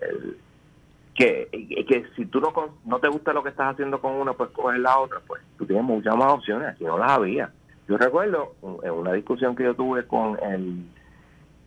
que, 1.14 1.48
que 1.88 2.04
si 2.16 2.26
tú 2.26 2.40
no, 2.40 2.52
no 2.84 2.98
te 2.98 3.08
gusta 3.08 3.32
lo 3.32 3.42
que 3.42 3.50
estás 3.50 3.72
haciendo 3.72 4.00
con 4.00 4.12
una, 4.12 4.32
pues 4.32 4.50
coges 4.50 4.80
la 4.80 4.98
otra, 4.98 5.20
pues 5.26 5.42
tú 5.56 5.66
tienes 5.66 5.84
muchas 5.84 6.16
más 6.16 6.32
opciones, 6.32 6.68
aquí 6.68 6.84
no 6.84 6.98
las 6.98 7.10
había. 7.10 7.50
Yo 7.88 7.96
recuerdo 7.96 8.54
en 8.82 8.90
una 8.90 9.12
discusión 9.12 9.54
que 9.54 9.64
yo 9.64 9.74
tuve 9.74 10.06
con 10.06 10.38
el 10.42 10.86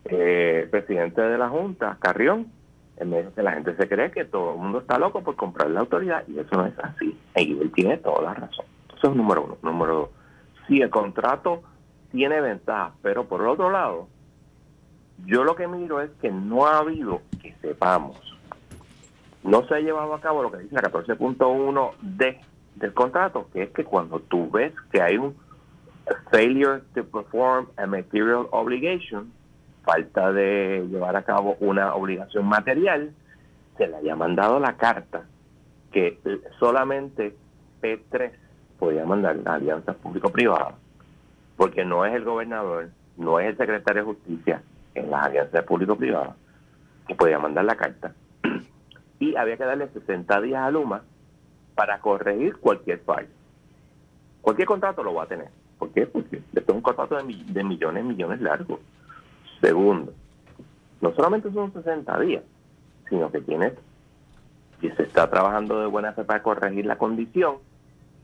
eh, 0.06 0.68
presidente 0.72 1.22
de 1.22 1.38
la 1.38 1.50
Junta, 1.50 1.98
Carrión, 2.00 2.48
en 2.98 3.10
medio 3.10 3.34
que 3.34 3.44
la 3.44 3.52
gente 3.54 3.76
se 3.76 3.88
cree 3.88 4.12
que 4.12 4.26
todo 4.26 4.54
el 4.54 4.60
mundo 4.60 4.80
está 4.80 4.98
loco 4.98 5.22
por 5.22 5.36
comprar 5.36 5.70
la 5.70 5.82
autoridad 5.82 6.24
y 6.28 6.40
eso 6.40 6.56
no 6.56 6.66
es 6.66 6.78
así. 6.80 7.18
Y 7.36 7.60
él 7.60 7.72
tiene 7.74 7.98
toda 7.98 8.22
la 8.22 8.34
razón. 8.34 8.66
Eso 8.96 9.10
es 9.10 9.16
número 9.16 9.44
uno. 9.44 9.58
Número 9.62 9.94
dos, 9.96 10.10
si 10.68 10.82
el 10.82 10.90
contrato 10.90 11.62
tiene 12.12 12.42
ventajas, 12.42 12.94
pero 13.02 13.26
por 13.26 13.42
el 13.42 13.48
otro 13.48 13.70
lado, 13.70 14.08
yo 15.26 15.44
lo 15.44 15.56
que 15.56 15.68
miro 15.68 16.02
es 16.02 16.10
que 16.22 16.32
no 16.32 16.66
ha 16.66 16.80
habido, 16.80 17.22
que 17.42 17.56
sepamos, 17.62 18.18
no 19.44 19.66
se 19.68 19.76
ha 19.76 19.80
llevado 19.80 20.14
a 20.14 20.22
cabo 20.22 20.44
lo 20.44 20.52
que 20.52 20.60
dice 20.60 20.76
la 20.76 20.92
14.1D 20.92 22.40
del 22.76 22.94
contrato, 22.94 23.48
que 23.54 23.64
es 23.64 23.70
que 23.72 23.84
cuando 23.84 24.20
tú 24.20 24.50
ves 24.50 24.74
que 24.92 25.02
hay 25.02 25.18
un 25.18 25.36
failure 26.32 26.82
to 26.94 27.04
perform 27.06 27.68
a 27.78 27.86
material 27.86 28.48
obligation, 28.52 29.32
falta 29.88 30.34
de 30.34 30.86
llevar 30.92 31.16
a 31.16 31.24
cabo 31.24 31.56
una 31.62 31.96
obligación 31.96 32.46
material, 32.46 33.12
se 33.78 33.88
le 33.88 33.96
haya 33.96 34.18
mandado 34.18 34.60
la 34.60 34.76
carta 34.76 35.24
que 35.94 36.20
solamente 36.60 37.34
P3 37.82 38.32
podía 38.78 39.06
mandar 39.06 39.38
la 39.38 39.54
alianza 39.54 39.94
público-privada, 39.94 40.76
porque 41.56 41.86
no 41.86 42.06
es 42.06 42.14
el 42.14 42.26
gobernador, 42.26 42.90
no 43.16 43.40
es 43.40 43.48
el 43.48 43.58
secretario 43.58 44.02
de 44.02 44.08
justicia 44.08 44.62
en 44.94 45.10
las 45.10 45.26
alianzas 45.26 45.64
público-privadas 45.64 46.36
que 47.08 47.16
podía 47.16 47.40
mandar 47.40 47.64
la 47.64 47.76
carta. 47.76 48.14
Y 49.20 49.36
había 49.36 49.58
que 49.58 49.64
darle 49.64 49.88
60 49.88 50.42
días 50.42 50.62
a 50.62 50.70
Luma 50.70 51.02
para 51.74 52.00
corregir 52.02 52.58
cualquier 52.58 53.00
fallo. 53.00 53.30
Cualquier 54.42 54.68
contrato 54.68 55.02
lo 55.02 55.16
va 55.16 55.24
a 55.24 55.28
tener. 55.28 55.48
¿Por 55.80 55.92
qué? 55.92 56.06
Porque 56.06 56.44
es 56.54 56.70
un 56.70 56.82
contrato 56.82 57.16
de, 57.16 57.24
de 57.24 57.64
millones, 57.64 58.04
millones 58.04 58.42
largos. 58.42 58.80
Segundo, 59.62 60.14
no 61.02 61.14
solamente 61.14 61.52
son 61.52 61.74
60 61.74 62.20
días, 62.20 62.44
sino 63.10 63.32
que 63.32 63.42
tienes, 63.42 63.74
si 64.82 64.90
se 64.92 65.04
está 65.04 65.30
trabajando 65.30 65.80
de 65.80 65.88
buena 65.88 66.14
fe 66.14 66.24
para 66.24 66.44
corregir 66.44 66.86
la 66.86 66.98
condición, 66.98 67.58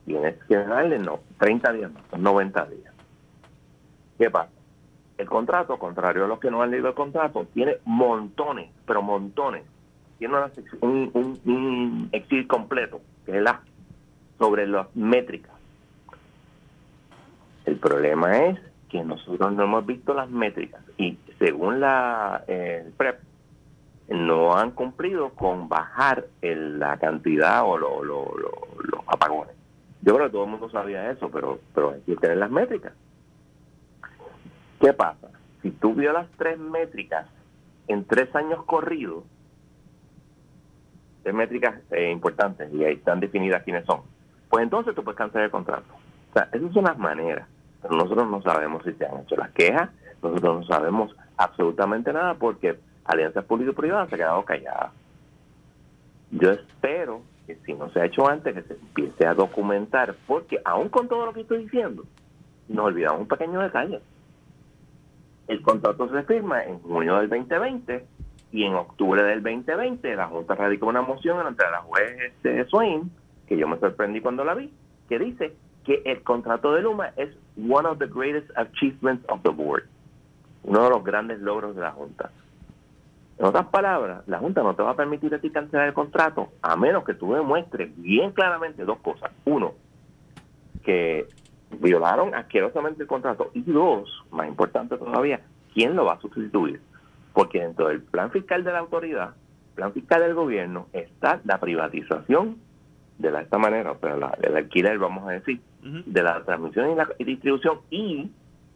tienes 0.05 0.35
que 0.45 0.57
darle 0.57 0.99
no, 0.99 1.19
30 1.39 1.73
días 1.73 1.91
más, 1.91 2.19
90 2.19 2.65
días. 2.65 2.93
¿Qué 4.17 4.29
pasa? 4.29 4.51
El 5.17 5.27
contrato, 5.27 5.77
contrario 5.77 6.25
a 6.25 6.27
los 6.27 6.39
que 6.39 6.51
no 6.51 6.61
han 6.61 6.71
leído 6.71 6.89
el 6.89 6.93
contrato, 6.93 7.47
tiene 7.53 7.77
montones, 7.85 8.69
pero 8.85 9.01
montones. 9.01 9.63
Tiene 10.17 10.35
un, 10.81 11.11
un, 11.13 11.39
un 11.45 12.09
exil 12.11 12.47
completo, 12.47 13.01
que 13.25 13.37
es 13.37 13.43
la 13.43 13.61
sobre 14.37 14.67
las 14.67 14.93
métricas. 14.95 15.53
El 17.65 17.77
problema 17.77 18.45
es 18.45 18.59
que 18.93 19.03
nosotros 19.03 19.51
no 19.53 19.63
hemos 19.63 19.87
visto 19.87 20.13
las 20.13 20.29
métricas 20.29 20.83
y 20.99 21.17
según 21.39 21.79
la 21.79 22.43
el 22.45 22.91
PREP 22.91 23.19
no 24.09 24.55
han 24.55 24.69
cumplido 24.69 25.31
con 25.31 25.67
bajar 25.67 26.27
la 26.41 26.97
cantidad 26.97 27.63
o 27.65 27.75
los 27.79 28.27
apagones. 29.07 29.55
Yo 30.03 30.13
creo 30.13 30.27
que 30.27 30.33
todo 30.33 30.43
el 30.43 30.51
mundo 30.51 30.69
sabía 30.69 31.09
eso, 31.09 31.31
pero, 31.31 31.59
pero 31.73 31.91
hay 31.93 32.01
que 32.01 32.15
tener 32.17 32.37
las 32.37 32.51
métricas. 32.51 32.93
¿Qué 34.79 34.93
pasa? 34.93 35.29
Si 35.63 35.71
tú 35.71 35.95
violas 35.95 36.27
tres 36.37 36.59
métricas 36.59 37.25
en 37.87 38.05
tres 38.05 38.35
años 38.35 38.63
corridos, 38.65 39.23
tres 41.23 41.33
métricas 41.33 41.79
eh, 41.89 42.11
importantes 42.11 42.71
y 42.71 42.83
ahí 42.83 42.93
están 42.93 43.21
definidas 43.21 43.63
quiénes 43.63 43.85
son, 43.85 44.01
pues 44.49 44.61
entonces 44.61 44.93
tú 44.93 45.03
puedes 45.03 45.17
cancelar 45.17 45.45
el 45.45 45.51
contrato. 45.51 45.87
O 46.29 46.33
sea, 46.33 46.49
esas 46.51 46.71
son 46.73 46.83
las 46.83 46.97
maneras. 46.99 47.47
Pero 47.83 47.95
nosotros 47.95 48.29
no 48.29 48.41
sabemos 48.41 48.83
si 48.83 48.93
se 48.93 49.05
han 49.05 49.19
hecho 49.19 49.35
las 49.35 49.51
quejas, 49.51 49.89
nosotros 50.21 50.61
no 50.61 50.65
sabemos 50.65 51.15
absolutamente 51.37 52.11
nada 52.11 52.33
porque 52.35 52.79
Alianza 53.05 53.41
Público-Privada 53.41 54.07
se 54.07 54.15
ha 54.15 54.17
quedado 54.17 54.45
callada. 54.45 54.91
Yo 56.31 56.51
espero 56.51 57.21
que 57.45 57.55
si 57.65 57.73
no 57.73 57.89
se 57.89 57.99
ha 57.99 58.05
hecho 58.05 58.27
antes, 58.27 58.53
que 58.53 58.63
se 58.63 58.73
empiece 58.73 59.27
a 59.27 59.33
documentar, 59.33 60.15
porque 60.25 60.59
aún 60.63 60.89
con 60.89 61.09
todo 61.09 61.25
lo 61.25 61.33
que 61.33 61.41
estoy 61.41 61.65
diciendo, 61.65 62.05
nos 62.69 62.85
olvidamos 62.85 63.21
un 63.21 63.27
pequeño 63.27 63.59
detalle. 63.59 63.99
El 65.47 65.61
contrato 65.61 66.09
se 66.09 66.23
firma 66.23 66.63
en 66.63 66.79
junio 66.79 67.17
del 67.17 67.29
2020 67.29 68.05
y 68.53 68.63
en 68.63 68.75
octubre 68.75 69.21
del 69.23 69.43
2020 69.43 70.15
la 70.15 70.27
Junta 70.27 70.55
radicó 70.55 70.87
una 70.87 71.01
moción 71.01 71.45
ante 71.45 71.63
la 71.69 71.81
juez 71.81 72.17
este, 72.27 72.65
Swain, 72.65 73.11
que 73.45 73.57
yo 73.57 73.67
me 73.67 73.77
sorprendí 73.77 74.21
cuando 74.21 74.45
la 74.45 74.53
vi, 74.53 74.71
que 75.09 75.19
dice 75.19 75.53
que 75.83 76.01
el 76.05 76.23
contrato 76.23 76.73
de 76.73 76.81
Luma 76.81 77.09
es 77.17 77.29
one 77.57 77.87
of 77.87 77.99
the 77.99 78.07
greatest 78.07 78.49
achievements 78.55 79.25
of 79.29 79.41
the 79.43 79.49
board, 79.49 79.83
uno 80.63 80.83
de 80.83 80.89
los 80.89 81.03
grandes 81.03 81.39
logros 81.39 81.75
de 81.75 81.81
la 81.81 81.91
Junta. 81.91 82.31
En 83.37 83.45
otras 83.45 83.65
palabras, 83.67 84.23
la 84.27 84.39
Junta 84.39 84.63
no 84.63 84.75
te 84.75 84.83
va 84.83 84.91
a 84.91 84.95
permitir 84.95 85.33
a 85.33 85.39
ti 85.39 85.49
cancelar 85.49 85.87
el 85.87 85.93
contrato 85.93 86.49
a 86.61 86.75
menos 86.75 87.03
que 87.03 87.13
tú 87.13 87.33
demuestres 87.33 87.91
bien 87.97 88.31
claramente 88.31 88.85
dos 88.85 88.99
cosas. 88.99 89.31
Uno, 89.45 89.73
que 90.83 91.27
violaron 91.79 92.35
asquerosamente 92.35 93.01
el 93.01 93.07
contrato. 93.07 93.49
Y 93.53 93.61
dos, 93.61 94.23
más 94.31 94.47
importante 94.47 94.97
todavía, 94.97 95.41
¿quién 95.73 95.95
lo 95.95 96.05
va 96.05 96.13
a 96.13 96.21
sustituir? 96.21 96.81
Porque 97.33 97.61
dentro 97.61 97.87
del 97.87 98.01
plan 98.01 98.29
fiscal 98.31 98.63
de 98.63 98.71
la 98.71 98.79
autoridad, 98.79 99.33
plan 99.75 99.91
fiscal 99.91 100.21
del 100.21 100.35
gobierno, 100.35 100.87
está 100.93 101.41
la 101.45 101.59
privatización 101.59 102.57
de 103.17 103.41
esta 103.41 103.57
manera, 103.57 103.95
pero 103.99 104.17
la, 104.17 104.37
el 104.41 104.55
alquiler, 104.55 104.99
vamos 104.99 105.27
a 105.27 105.31
decir, 105.31 105.59
de 105.83 106.23
la 106.23 106.43
transmisión 106.43 106.91
y 106.91 106.95
la 106.95 107.09
distribución 107.19 107.79
y 107.89 108.31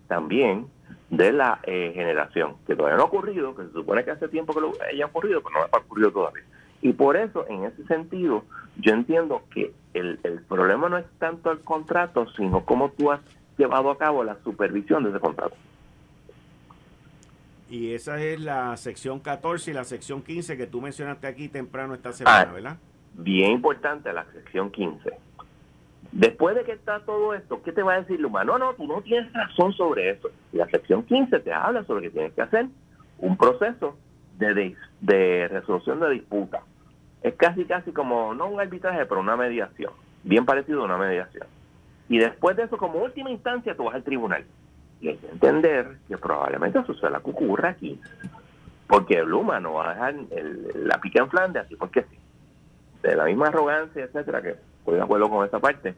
también 0.07 0.67
de 1.09 1.31
la 1.31 1.59
eh, 1.63 1.91
generación, 1.95 2.55
que 2.65 2.75
todavía 2.75 2.97
no 2.97 3.03
ha 3.03 3.07
ocurrido, 3.07 3.55
que 3.55 3.63
se 3.63 3.71
supone 3.71 4.03
que 4.03 4.11
hace 4.11 4.27
tiempo 4.27 4.53
que 4.53 4.61
lo 4.61 4.73
haya 4.91 5.05
ocurrido, 5.05 5.41
pero 5.41 5.59
no 5.59 5.65
ha 5.71 5.77
ocurrido 5.77 6.11
todavía. 6.11 6.43
Y 6.81 6.93
por 6.93 7.15
eso, 7.15 7.45
en 7.47 7.63
ese 7.63 7.85
sentido, 7.85 8.43
yo 8.77 8.93
entiendo 8.93 9.43
que 9.53 9.73
el, 9.93 10.19
el 10.23 10.41
problema 10.41 10.89
no 10.89 10.97
es 10.97 11.05
tanto 11.17 11.51
el 11.51 11.59
contrato, 11.59 12.27
sino 12.35 12.65
cómo 12.65 12.91
tú 12.91 13.11
has 13.11 13.21
llevado 13.57 13.89
a 13.89 13.97
cabo 13.97 14.23
la 14.23 14.37
supervisión 14.43 15.03
de 15.03 15.09
ese 15.09 15.19
contrato. 15.19 15.55
Y 17.69 17.93
esa 17.93 18.21
es 18.21 18.39
la 18.39 18.75
sección 18.77 19.19
14 19.19 19.71
y 19.71 19.73
la 19.73 19.83
sección 19.83 20.21
15 20.21 20.55
que 20.55 20.67
tú 20.67 20.81
mencionaste 20.81 21.27
aquí 21.27 21.49
temprano 21.49 21.93
esta 21.93 22.13
semana, 22.13 22.47
ah, 22.49 22.53
¿verdad? 22.53 22.77
Bien 23.13 23.51
importante 23.51 24.13
la 24.13 24.25
sección 24.31 24.71
15. 24.71 25.11
Después 26.17 26.55
de 26.55 26.63
que 26.63 26.71
está 26.71 27.01
todo 27.01 27.35
esto, 27.35 27.61
¿qué 27.61 27.71
te 27.71 27.83
va 27.83 27.93
a 27.93 27.99
decir 27.99 28.19
Luma? 28.19 28.43
No, 28.43 28.57
no, 28.57 28.73
tú 28.73 28.87
no 28.87 29.03
tienes 29.03 29.31
razón 29.33 29.71
sobre 29.73 30.09
eso. 30.09 30.31
Y 30.51 30.57
la 30.57 30.65
sección 30.65 31.03
15 31.03 31.41
te 31.41 31.53
habla 31.53 31.83
sobre 31.83 32.07
que 32.07 32.09
tienes 32.09 32.33
que 32.33 32.41
hacer 32.41 32.65
un 33.19 33.37
proceso 33.37 33.95
de, 34.39 35.47
resolución 35.47 35.99
de 35.99 36.09
disputa. 36.09 36.63
Es 37.21 37.35
casi, 37.35 37.65
casi 37.65 37.91
como, 37.91 38.33
no 38.33 38.47
un 38.47 38.59
arbitraje, 38.59 39.05
pero 39.05 39.21
una 39.21 39.37
mediación. 39.37 39.93
Bien 40.23 40.43
parecido 40.43 40.81
a 40.81 40.85
una 40.85 40.97
mediación. 40.97 41.45
Y 42.09 42.17
después 42.17 42.57
de 42.57 42.63
eso, 42.63 42.79
como 42.79 42.97
última 42.97 43.29
instancia, 43.29 43.75
tú 43.75 43.83
vas 43.83 43.93
al 43.93 44.03
tribunal. 44.03 44.43
Y 44.99 45.09
hay 45.09 45.17
que 45.17 45.29
entender 45.29 45.97
que 46.07 46.17
probablemente 46.17 46.79
eso 46.79 46.95
sea 46.95 47.11
la 47.11 47.19
que 47.19 47.29
ocurra 47.29 47.69
aquí. 47.69 48.01
Porque 48.87 49.23
Luma 49.23 49.59
no 49.59 49.73
va 49.73 49.91
a 49.91 49.93
dejar 49.93 50.15
la 50.77 50.99
pica 50.99 51.19
en 51.19 51.29
Flandes 51.29 51.65
así 51.65 51.75
porque 51.75 52.01
sí. 52.09 52.17
De 53.03 53.15
la 53.15 53.25
misma 53.25 53.49
arrogancia, 53.49 54.03
etcétera, 54.03 54.41
que 54.41 54.55
estoy 54.79 54.95
de 54.95 55.03
acuerdo 55.03 55.29
con 55.29 55.45
esa 55.45 55.59
parte, 55.59 55.93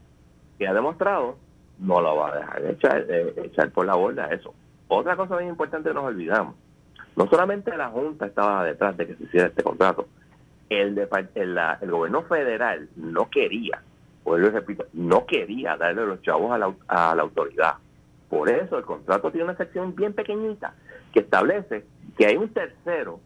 que 0.60 0.68
ha 0.68 0.74
demostrado, 0.74 1.38
no 1.80 2.02
lo 2.02 2.16
va 2.16 2.30
a 2.30 2.36
dejar 2.36 2.66
echar, 2.66 3.06
echar 3.44 3.72
por 3.72 3.88
la 3.88 3.96
borda 3.96 4.28
eso. 4.28 4.54
Otra 4.88 5.16
cosa 5.16 5.38
bien 5.38 5.50
importante 5.50 5.94
nos 5.94 6.04
olvidamos. 6.04 6.56
No 7.16 7.28
solamente 7.28 7.76
la 7.76 7.90
Junta 7.90 8.28
estaba 8.28 8.64
detrás 8.64 8.96
de 8.98 9.08
que 9.08 9.16
se 9.16 9.24
hiciera 9.24 9.48
este 9.48 9.64
contrato, 9.64 10.08
el, 10.70 10.94
de, 10.94 11.08
el, 11.36 11.58
el 11.82 11.92
gobierno 11.92 12.22
federal 12.24 12.90
no 12.96 13.30
quería, 13.30 13.82
pues 14.24 14.42
lo 14.42 14.52
repito, 14.52 14.86
no 14.94 15.26
quería 15.26 15.76
darle 15.78 16.06
los 16.06 16.22
chavos 16.22 16.52
a 16.52 16.58
la, 16.60 16.74
a 16.88 17.16
la 17.16 17.24
autoridad 17.24 17.78
por 18.30 18.48
eso 18.48 18.78
el 18.78 18.86
contrato 18.86 19.32
tiene 19.32 19.46
una 19.46 19.58
sección 19.58 19.96
bien 19.96 20.14
pequeñita 20.14 20.74
que 21.12 21.22
establece 21.22 21.86
que 22.16 22.28
hay 22.28 22.38
un 22.38 22.50
tercero, 22.50 23.20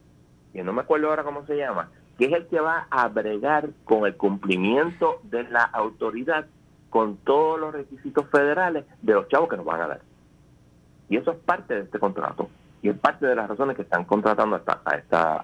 que 0.53 0.63
no 0.63 0.71
me 0.71 0.81
acuerdo 0.81 1.09
ahora 1.09 1.23
cómo 1.23 1.45
se 1.45 1.57
llama, 1.57 1.89
que 2.17 2.25
es 2.25 2.31
el 2.31 2.47
que 2.47 2.61
va 2.61 2.87
a 2.89 3.09
bregar 3.09 3.69
con 3.83 4.05
el 4.05 4.15
cumplimiento 4.15 5.19
de 5.23 5.43
la 5.43 5.63
autoridad 5.63 6.45
con 6.93 7.17
todos 7.17 7.59
los 7.59 7.73
requisitos 7.73 8.27
federales 8.29 8.85
de 9.01 9.13
los 9.13 9.27
chavos 9.27 9.49
que 9.49 9.57
nos 9.57 9.65
van 9.65 9.81
a 9.81 9.87
dar. 9.87 10.01
Y 11.09 11.17
eso 11.17 11.31
es 11.31 11.37
parte 11.39 11.73
de 11.73 11.81
este 11.81 11.97
contrato. 11.97 12.49
Y 12.83 12.89
es 12.89 12.99
parte 12.99 13.25
de 13.25 13.35
las 13.35 13.49
razones 13.49 13.75
que 13.75 13.81
están 13.81 14.05
contratando 14.05 14.57
a 14.57 14.59
esta, 14.59 14.79
a 14.85 14.95
esta 14.97 15.41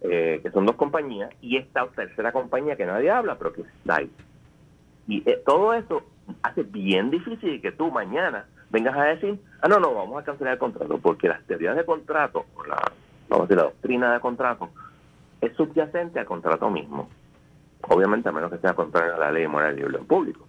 eh, 0.00 0.40
que 0.42 0.50
son 0.50 0.66
dos 0.66 0.74
compañías, 0.74 1.30
y 1.40 1.58
esta 1.58 1.86
tercera 1.86 2.32
compañía 2.32 2.74
que 2.74 2.86
nadie 2.86 3.08
habla, 3.08 3.38
pero 3.38 3.52
que 3.52 3.60
está 3.60 3.98
ahí. 3.98 4.10
Y 5.06 5.22
eh, 5.30 5.40
todo 5.46 5.74
eso 5.74 6.02
hace 6.42 6.64
bien 6.64 7.12
difícil 7.12 7.62
que 7.62 7.70
tú 7.70 7.92
mañana 7.92 8.46
vengas 8.70 8.96
a 8.96 9.04
decir, 9.04 9.40
ah, 9.62 9.68
no, 9.68 9.78
no, 9.78 9.94
vamos 9.94 10.20
a 10.20 10.24
cancelar 10.24 10.54
el 10.54 10.58
contrato, 10.58 10.98
porque 10.98 11.28
las 11.28 11.40
teorías 11.44 11.76
de 11.76 11.84
contrato, 11.84 12.46
o 12.56 12.64
la, 12.64 12.82
vamos 13.28 13.44
a 13.44 13.46
decir, 13.46 13.58
la 13.58 13.62
doctrina 13.62 14.12
de 14.12 14.18
contrato, 14.18 14.70
es 15.40 15.54
subyacente 15.54 16.18
al 16.18 16.26
contrato 16.26 16.68
mismo. 16.68 17.08
Obviamente, 17.82 18.28
a 18.28 18.32
menos 18.32 18.50
que 18.50 18.58
sea 18.58 18.74
contrario 18.74 19.14
a 19.14 19.18
la 19.18 19.30
ley 19.30 19.46
moral 19.46 19.78
y 19.78 19.84
orden 19.84 20.04
público. 20.04 20.47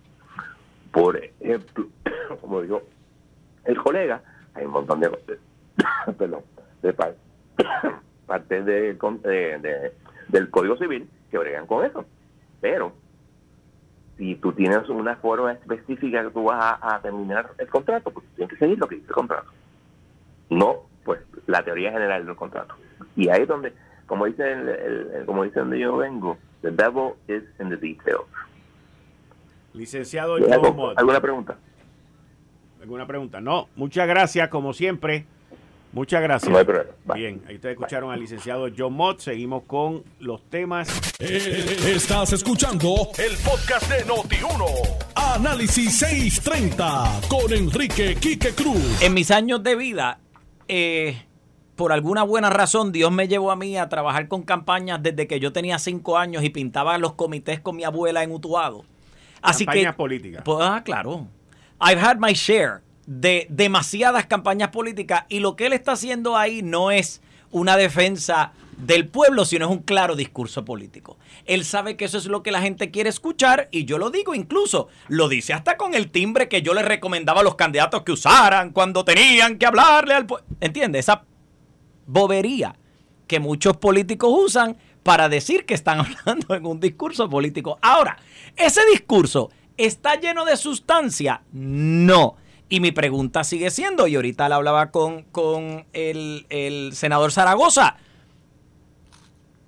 Por 0.91 1.17
ejemplo, 1.17 1.87
como 2.41 2.61
digo, 2.61 2.81
el 3.65 3.77
colega, 3.77 4.21
hay 4.53 4.65
un 4.65 4.71
montón 4.71 4.99
de, 4.99 5.09
perdón, 6.17 6.43
de 6.81 6.93
parte 8.25 8.63
de, 8.63 8.93
de, 8.93 9.93
del 10.27 10.49
Código 10.49 10.77
Civil 10.77 11.09
que 11.29 11.37
bregan 11.37 11.67
con 11.67 11.85
eso. 11.85 12.05
Pero 12.61 12.93
si 14.17 14.35
tú 14.35 14.51
tienes 14.51 14.87
una 14.89 15.15
forma 15.15 15.53
específica 15.53 16.23
que 16.23 16.31
tú 16.31 16.43
vas 16.43 16.77
a, 16.81 16.99
terminar 17.01 17.51
el 17.57 17.67
contrato, 17.67 18.11
pues 18.11 18.25
tienes 18.35 18.53
que 18.53 18.59
seguir 18.59 18.77
lo 18.77 18.87
que 18.87 18.95
dice 18.95 19.07
el 19.07 19.13
contrato. 19.13 19.49
No, 20.49 20.83
pues, 21.05 21.21
la 21.47 21.63
teoría 21.63 21.91
general 21.91 22.25
del 22.25 22.35
contrato. 22.35 22.75
Y 23.15 23.29
ahí 23.29 23.43
es 23.43 23.47
donde, 23.47 23.73
como 24.07 24.25
dice 24.25 24.51
el, 24.51 25.23
como 25.25 25.43
dice 25.43 25.59
donde 25.59 25.79
yo 25.79 25.95
vengo, 25.97 26.37
the 26.61 26.71
devil 26.71 27.13
is 27.27 27.43
in 27.59 27.69
the 27.69 27.77
details. 27.77 28.25
Licenciado 29.73 30.35
¿Alguna 30.35 31.21
pregunta? 31.21 31.57
¿Alguna 32.81 33.05
pregunta? 33.05 33.41
No, 33.41 33.67
muchas 33.75 34.07
gracias, 34.07 34.49
como 34.49 34.73
siempre. 34.73 35.25
Muchas 35.91 36.21
gracias. 36.21 36.51
No 36.51 36.57
hay 36.57 36.65
problema. 36.65 36.91
Bien, 37.15 37.41
ahí 37.47 37.55
ustedes 37.55 37.73
escucharon 37.73 38.11
al 38.11 38.19
licenciado 38.19 38.67
John 38.75 38.93
Mott. 38.93 39.19
Seguimos 39.19 39.63
con 39.63 40.03
los 40.19 40.43
temas. 40.49 40.87
Eh, 41.19 41.77
estás 41.87 42.31
escuchando 42.33 43.09
el 43.17 43.35
podcast 43.37 43.91
de 43.91 44.05
Noti1. 44.05 44.65
Análisis 45.15 45.97
630 45.97 47.21
con 47.27 47.51
Enrique 47.51 48.15
Quique 48.15 48.53
Cruz. 48.53 49.01
En 49.01 49.15
mis 49.15 49.31
años 49.31 49.63
de 49.63 49.75
vida, 49.75 50.19
eh, 50.67 51.23
por 51.75 51.91
alguna 51.91 52.23
buena 52.23 52.51
razón, 52.51 52.91
Dios 52.91 53.11
me 53.11 53.27
llevó 53.27 53.51
a 53.51 53.55
mí 53.55 53.75
a 53.77 53.89
trabajar 53.89 54.27
con 54.27 54.43
campañas 54.43 55.01
desde 55.01 55.27
que 55.27 55.39
yo 55.39 55.51
tenía 55.51 55.79
cinco 55.79 56.17
años 56.17 56.43
y 56.43 56.49
pintaba 56.49 56.97
los 56.99 57.13
comités 57.13 57.61
con 57.61 57.75
mi 57.75 57.83
abuela 57.83 58.21
en 58.23 58.31
Utuado. 58.31 58.85
Así 59.41 59.65
campañas 59.65 59.95
políticas. 59.95 60.41
Pues, 60.43 60.59
ah, 60.61 60.81
claro. 60.83 61.27
I've 61.81 62.01
had 62.01 62.17
my 62.19 62.33
share 62.33 62.81
de 63.05 63.47
demasiadas 63.49 64.27
campañas 64.27 64.69
políticas 64.69 65.25
y 65.29 65.39
lo 65.39 65.55
que 65.55 65.65
él 65.65 65.73
está 65.73 65.93
haciendo 65.93 66.37
ahí 66.37 66.61
no 66.61 66.91
es 66.91 67.21
una 67.51 67.75
defensa 67.77 68.53
del 68.77 69.07
pueblo, 69.07 69.45
sino 69.45 69.65
es 69.65 69.71
un 69.71 69.83
claro 69.83 70.15
discurso 70.15 70.63
político. 70.63 71.17
Él 71.45 71.65
sabe 71.65 71.97
que 71.97 72.05
eso 72.05 72.17
es 72.17 72.27
lo 72.27 72.43
que 72.43 72.51
la 72.51 72.61
gente 72.61 72.91
quiere 72.91 73.09
escuchar 73.09 73.67
y 73.71 73.85
yo 73.85 73.97
lo 73.97 74.09
digo 74.09 74.33
incluso, 74.35 74.87
lo 75.07 75.27
dice 75.27 75.53
hasta 75.53 75.75
con 75.75 75.93
el 75.93 76.11
timbre 76.11 76.47
que 76.47 76.61
yo 76.61 76.73
le 76.73 76.81
recomendaba 76.81 77.41
a 77.41 77.43
los 77.43 77.55
candidatos 77.55 78.03
que 78.03 78.11
usaran 78.11 78.71
cuando 78.71 79.03
tenían 79.03 79.57
que 79.57 79.65
hablarle 79.65 80.13
al 80.13 80.25
pueblo. 80.25 80.45
¿Entiende? 80.61 80.99
Esa 80.99 81.23
bobería 82.05 82.75
que 83.27 83.39
muchos 83.39 83.77
políticos 83.77 84.33
usan 84.33 84.77
para 85.09 85.27
decir 85.27 85.65
que 85.65 85.73
están 85.73 85.99
hablando 86.27 86.53
en 86.53 86.67
un 86.67 86.79
discurso 86.79 87.27
político. 87.27 87.79
Ahora, 87.81 88.19
¿ese 88.55 88.81
discurso 88.91 89.49
está 89.75 90.19
lleno 90.19 90.45
de 90.45 90.55
sustancia? 90.55 91.41
No. 91.51 92.35
Y 92.69 92.79
mi 92.79 92.91
pregunta 92.91 93.43
sigue 93.43 93.71
siendo, 93.71 94.05
y 94.05 94.15
ahorita 94.15 94.47
la 94.47 94.57
hablaba 94.57 94.91
con, 94.91 95.23
con 95.23 95.87
el, 95.93 96.45
el 96.51 96.91
senador 96.93 97.31
Zaragoza, 97.31 97.95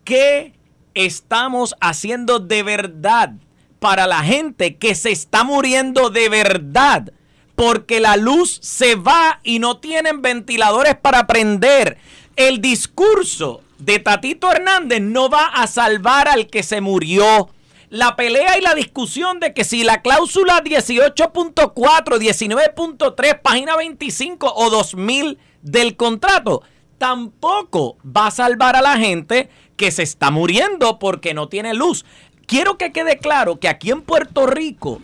¿qué 0.04 0.54
estamos 0.94 1.74
haciendo 1.82 2.38
de 2.38 2.62
verdad 2.62 3.32
para 3.80 4.06
la 4.06 4.22
gente 4.22 4.76
que 4.76 4.94
se 4.94 5.10
está 5.10 5.44
muriendo 5.44 6.12
de 6.12 6.30
verdad? 6.30 7.14
Porque 7.56 8.00
la 8.00 8.16
luz 8.16 8.60
se 8.62 8.94
va 8.94 9.40
y 9.42 9.58
no 9.58 9.80
tienen 9.80 10.22
ventiladores 10.22 10.96
para 10.98 11.26
prender. 11.26 11.98
El 12.36 12.62
discurso 12.62 13.64
de 13.82 14.00
Tatito 14.00 14.52
Hernández 14.52 15.02
no 15.02 15.30
va 15.30 15.48
a 15.48 15.68
salvar 15.68 16.28
al 16.28 16.48
que 16.48 16.64
se 16.64 16.82
murió 16.82 17.50
la 17.90 18.16
pelea 18.16 18.58
y 18.58 18.62
la 18.62 18.74
discusión 18.74 19.40
de 19.40 19.54
que 19.54 19.64
si 19.64 19.84
la 19.84 20.02
cláusula 20.02 20.64
18.4, 20.64 21.74
19.3, 21.74 23.42
página 23.42 23.76
25 23.76 24.54
o 24.56 24.70
2000 24.70 25.38
del 25.62 25.98
contrato 25.98 26.64
tampoco 26.98 27.98
va 28.06 28.28
a 28.28 28.32
salvar 28.32 28.76
a 28.76 28.82
la 28.82 28.98
gente 28.98 29.50
que 29.76 29.92
se 29.92 30.04
está 30.04 30.30
muriendo 30.30 31.00
porque 31.00 31.34
no 31.34 31.50
tiene 31.50 31.74
luz. 31.74 32.06
Quiero 32.46 32.78
que 32.78 32.92
quede 32.92 33.18
claro 33.18 33.60
que 33.60 33.68
aquí 33.68 33.90
en 33.90 34.04
Puerto 34.04 34.46
Rico, 34.46 35.02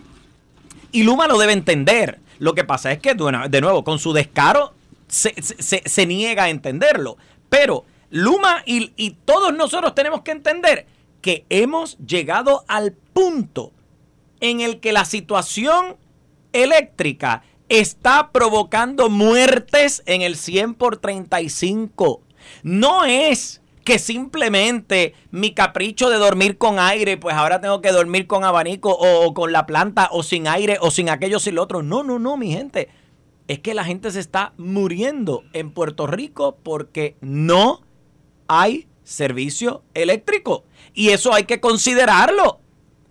y 0.92 1.02
Luma 1.02 1.26
lo 1.26 1.36
debe 1.36 1.52
entender, 1.52 2.20
lo 2.38 2.54
que 2.54 2.64
pasa 2.64 2.92
es 2.92 3.00
que, 3.00 3.14
de 3.14 3.60
nuevo, 3.60 3.82
con 3.82 3.98
su 3.98 4.12
descaro 4.12 4.72
se, 5.08 6.06
niega 6.06 6.44
a 6.44 6.50
entenderlo. 6.50 7.16
Pero 7.48 7.84
Luma 8.10 8.62
y, 8.64 9.16
todos 9.24 9.52
nosotros 9.54 9.94
tenemos 9.94 10.22
que 10.22 10.30
entender 10.30 10.86
que 11.20 11.44
hemos 11.50 11.98
llegado 11.98 12.64
al 12.68 12.92
punto 12.92 13.72
en 14.40 14.60
el 14.60 14.80
que 14.80 14.92
la 14.92 15.04
situación 15.04 15.96
eléctrica 16.52 17.42
está 17.68 18.30
provocando 18.30 19.10
muertes 19.10 20.02
en 20.06 20.22
el 20.22 20.36
100 20.36 20.74
por 20.74 20.96
35. 20.96 22.22
No 22.62 23.04
es 23.04 23.60
que 23.84 23.98
simplemente 23.98 25.14
mi 25.30 25.52
capricho 25.52 26.08
de 26.08 26.16
dormir 26.16 26.56
con 26.56 26.78
aire, 26.78 27.16
pues 27.16 27.34
ahora 27.34 27.60
tengo 27.60 27.80
que 27.80 27.90
dormir 27.90 28.26
con 28.26 28.44
abanico 28.44 28.90
o, 28.90 29.34
con 29.34 29.52
la 29.52 29.66
planta 29.66 30.08
o 30.12 30.22
sin 30.22 30.46
aire 30.46 30.78
o 30.80 30.90
sin 30.90 31.10
aquello, 31.10 31.38
sin 31.40 31.56
lo 31.56 31.62
otro. 31.62 31.82
No, 31.82 32.02
no, 32.02 32.18
no, 32.18 32.36
mi 32.36 32.52
gente. 32.52 32.88
Es 33.48 33.60
que 33.60 33.72
la 33.72 33.84
gente 33.84 34.10
se 34.10 34.20
está 34.20 34.52
muriendo 34.58 35.42
en 35.54 35.70
Puerto 35.70 36.06
Rico 36.06 36.58
porque 36.62 37.16
no 37.22 37.80
hay 38.48 38.88
servicio 39.04 39.84
eléctrico. 39.94 40.64
Y 40.94 41.10
eso 41.10 41.32
hay 41.32 41.44
que 41.44 41.60
considerarlo. 41.60 42.60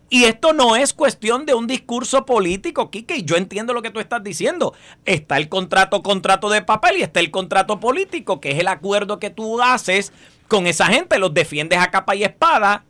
Y 0.09 0.23
esto 0.23 0.53
no 0.53 0.75
es 0.75 0.93
cuestión 0.93 1.45
de 1.45 1.53
un 1.53 1.67
discurso 1.67 2.25
político, 2.25 2.89
Kike. 2.89 3.23
Yo 3.23 3.35
entiendo 3.35 3.73
lo 3.73 3.81
que 3.81 3.91
tú 3.91 3.99
estás 3.99 4.23
diciendo. 4.23 4.73
Está 5.05 5.37
el 5.37 5.49
contrato, 5.49 6.01
contrato 6.01 6.49
de 6.49 6.61
papel 6.61 6.97
y 6.97 7.03
está 7.03 7.19
el 7.19 7.29
contrato 7.29 7.79
político, 7.79 8.39
que 8.39 8.51
es 8.51 8.59
el 8.59 8.67
acuerdo 8.67 9.19
que 9.19 9.29
tú 9.29 9.61
haces 9.61 10.13
con 10.47 10.65
esa 10.65 10.85
gente. 10.87 11.19
Los 11.19 11.33
defiendes 11.33 11.79
a 11.79 11.91
capa 11.91 12.15
y 12.15 12.23
espada. 12.23 12.85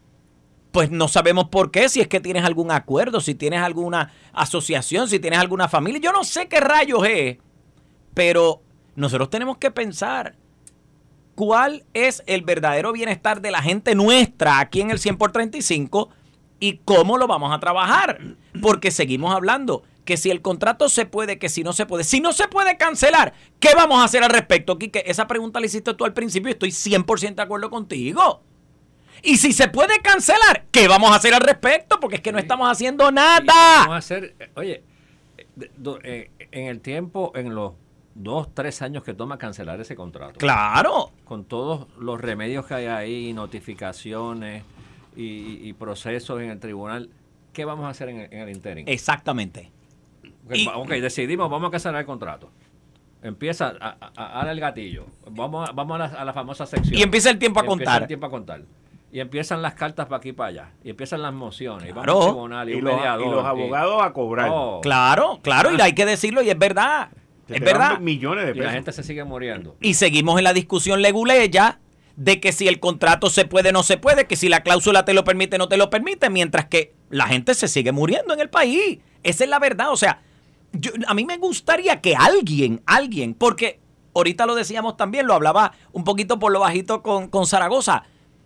Pues 0.72 0.92
no 0.92 1.08
sabemos 1.08 1.48
por 1.50 1.72
qué, 1.72 1.90
si 1.90 2.02
es 2.02 2.08
que 2.08 2.20
tienes 2.20 2.44
algún 2.44 2.72
acuerdo, 2.72 3.20
si 3.20 3.34
tienes 3.34 3.62
alguna 3.62 4.12
asociación, 4.32 5.08
si 5.08 5.18
tienes 5.20 5.40
alguna 5.40 5.68
familia. 5.68 6.00
Yo 6.00 6.12
no 6.12 6.24
sé 6.24 6.48
qué 6.48 6.60
rayos 6.60 7.04
es, 7.08 7.38
pero 8.14 8.62
nosotros 8.96 9.32
tenemos 9.32 9.58
que 9.58 9.72
pensar 9.72 10.36
cuál 11.38 11.86
es 11.94 12.24
el 12.26 12.42
verdadero 12.42 12.92
bienestar 12.92 13.42
de 13.42 13.52
la 13.52 13.62
gente 13.62 13.94
nuestra 13.94 14.60
aquí 14.60 14.82
en 14.82 14.90
el 14.90 14.98
100 14.98 15.18
por 15.18 15.32
35 15.32 16.10
y 16.60 16.80
cómo 16.84 17.20
lo 17.20 17.28
vamos 17.28 17.54
a 17.54 17.60
trabajar. 17.60 18.20
Porque 18.60 18.90
seguimos 18.90 19.36
hablando 19.36 19.84
que 20.04 20.18
si 20.18 20.32
el 20.32 20.42
contrato 20.42 20.90
se 20.90 21.06
puede, 21.06 21.38
que 21.38 21.48
si 21.48 21.64
no 21.64 21.74
se 21.74 21.86
puede. 21.86 22.04
Si 22.06 22.22
no 22.22 22.34
se 22.34 22.48
puede 22.48 22.76
cancelar, 22.78 23.36
¿qué 23.60 23.76
vamos 23.76 24.00
a 24.00 24.06
hacer 24.06 24.24
al 24.24 24.32
respecto, 24.32 24.80
Quique? 24.80 25.04
Esa 25.06 25.28
pregunta 25.28 25.60
la 25.60 25.68
hiciste 25.68 25.94
tú 25.94 26.06
al 26.06 26.14
principio 26.14 26.50
y 26.50 26.54
estoy 26.54 26.72
100% 26.72 27.36
de 27.36 27.42
acuerdo 27.44 27.70
contigo. 27.70 28.42
Y 29.22 29.38
si 29.38 29.54
se 29.54 29.68
puede 29.68 30.00
cancelar, 30.02 30.66
¿qué 30.72 30.88
vamos 30.88 31.12
a 31.12 31.18
hacer 31.18 31.36
al 31.36 31.42
respecto? 31.42 32.00
Porque 32.00 32.16
es 32.16 32.22
que 32.24 32.32
no 32.32 32.40
estamos 32.40 32.68
haciendo 32.68 33.12
nada. 33.12 33.44
Vamos 33.46 33.94
a 33.94 33.98
hacer, 33.98 34.36
oye, 34.56 34.84
eh, 36.04 36.32
en 36.50 36.66
el 36.66 36.82
tiempo, 36.82 37.32
en 37.36 37.54
los 37.54 37.74
dos, 38.18 38.54
tres 38.54 38.82
años 38.82 39.04
que 39.04 39.14
toma 39.14 39.38
cancelar 39.38 39.80
ese 39.80 39.96
contrato. 39.96 40.40
Claro. 40.40 41.12
Con 41.24 41.46
todos 41.46 41.88
los 41.98 42.20
remedios 42.20 42.66
que 42.66 42.74
hay 42.74 42.86
ahí, 42.88 43.34
notificaciones 43.34 44.64
y, 45.16 45.74
procesos 45.74 46.42
en 46.42 46.50
el 46.50 46.60
tribunal, 46.60 47.10
¿qué 47.54 47.66
vamos 47.66 47.86
a 47.86 47.90
hacer 47.90 48.10
en 48.10 48.22
el, 48.22 48.34
en 48.34 48.50
interim? 48.50 48.86
Exactamente. 48.88 49.72
ok, 50.76 50.90
decidimos, 50.90 51.50
vamos 51.50 51.70
a 51.70 51.72
cancelar 51.72 52.02
el 52.02 52.06
contrato. 52.06 52.52
Empieza 53.22 53.74
a, 53.80 54.12
dar 54.16 54.48
el 54.50 54.60
gatillo. 54.60 55.06
Vamos, 55.32 55.70
vamos 55.74 56.00
a, 56.00 56.24
la, 56.24 56.34
famosa 56.34 56.66
sección. 56.66 56.98
Y 56.98 57.02
empieza 57.02 57.30
el 57.30 57.40
tiempo 57.40 57.60
a 57.60 57.66
contar. 57.66 58.04
el 58.04 58.08
tiempo 58.08 58.28
a 58.28 58.30
contar. 58.30 58.62
Y 59.12 59.20
empiezan 59.20 59.62
las 59.62 59.74
cartas 59.74 60.06
para 60.06 60.18
aquí 60.18 60.30
y 60.30 60.34
para 60.34 60.50
allá. 60.50 60.72
Y 60.84 60.92
empiezan 60.92 61.22
las 61.22 61.34
mociones. 61.34 61.90
Y, 61.90 61.94
los, 61.94 63.06
abogados 63.46 64.04
a 64.04 64.14
cobrar. 64.14 64.50
Oh. 64.52 64.82
Claro, 64.82 65.40
claro. 65.42 65.72
Y 65.74 65.82
hay 65.82 65.94
que 65.94 66.06
decirlo 66.06 66.42
y 66.42 66.50
es 66.50 66.60
verdad. 66.60 67.10
Es 67.50 67.62
verdad. 67.62 68.00
Millones 68.00 68.46
de 68.46 68.54
pesos. 68.54 68.64
Y 68.64 68.68
la 68.68 68.74
gente 68.74 68.92
se 68.92 69.04
sigue 69.04 69.24
muriendo. 69.24 69.76
Y 69.82 69.94
seguimos 69.94 70.38
en 70.38 70.44
la 70.44 70.54
discusión 70.54 71.02
leguleya 71.02 71.80
de 72.16 72.40
que 72.40 72.52
si 72.52 72.68
el 72.68 72.80
contrato 72.80 73.30
se 73.30 73.46
puede 73.46 73.70
o 73.70 73.72
no 73.72 73.84
se 73.84 73.98
puede, 73.98 74.26
que 74.26 74.36
si 74.36 74.50
la 74.50 74.64
cláusula 74.64 75.06
te 75.06 75.14
lo 75.14 75.24
permite 75.24 75.56
o 75.56 75.60
no 75.60 75.68
te 75.68 75.78
lo 75.78 75.90
permite, 75.90 76.30
mientras 76.30 76.66
que 76.66 76.94
la 77.10 77.28
gente 77.28 77.54
se 77.54 77.68
sigue 77.68 77.92
muriendo 77.92 78.34
en 78.34 78.40
el 78.40 78.50
país. 78.50 79.00
Esa 79.24 79.44
es 79.44 79.50
la 79.50 79.60
verdad. 79.60 79.92
O 79.92 79.98
sea, 79.98 80.22
yo, 80.74 80.92
a 81.08 81.14
mí 81.14 81.26
me 81.26 81.38
gustaría 81.38 82.02
que 82.02 82.16
alguien, 82.16 82.82
alguien, 82.86 83.34
porque 83.34 83.80
ahorita 84.16 84.46
lo 84.46 84.56
decíamos 84.56 84.98
también, 84.98 85.28
lo 85.28 85.36
hablaba 85.36 85.74
un 85.92 86.04
poquito 86.04 86.40
por 86.40 86.52
lo 86.52 86.62
bajito 86.62 87.04
con, 87.04 87.28
con 87.28 87.46
Zaragoza, 87.46 88.04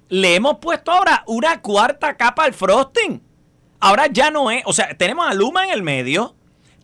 le 0.10 0.36
hemos 0.36 0.58
puesto 0.58 0.92
ahora 0.92 1.24
una 1.26 1.62
cuarta 1.62 2.18
capa 2.18 2.44
al 2.44 2.54
frosting. 2.54 3.22
Ahora 3.80 4.08
ya 4.08 4.30
no 4.30 4.52
es, 4.52 4.64
o 4.66 4.74
sea, 4.74 4.96
tenemos 4.98 5.28
a 5.28 5.34
Luma 5.34 5.64
en 5.66 5.72
el 5.72 5.82
medio, 5.82 6.36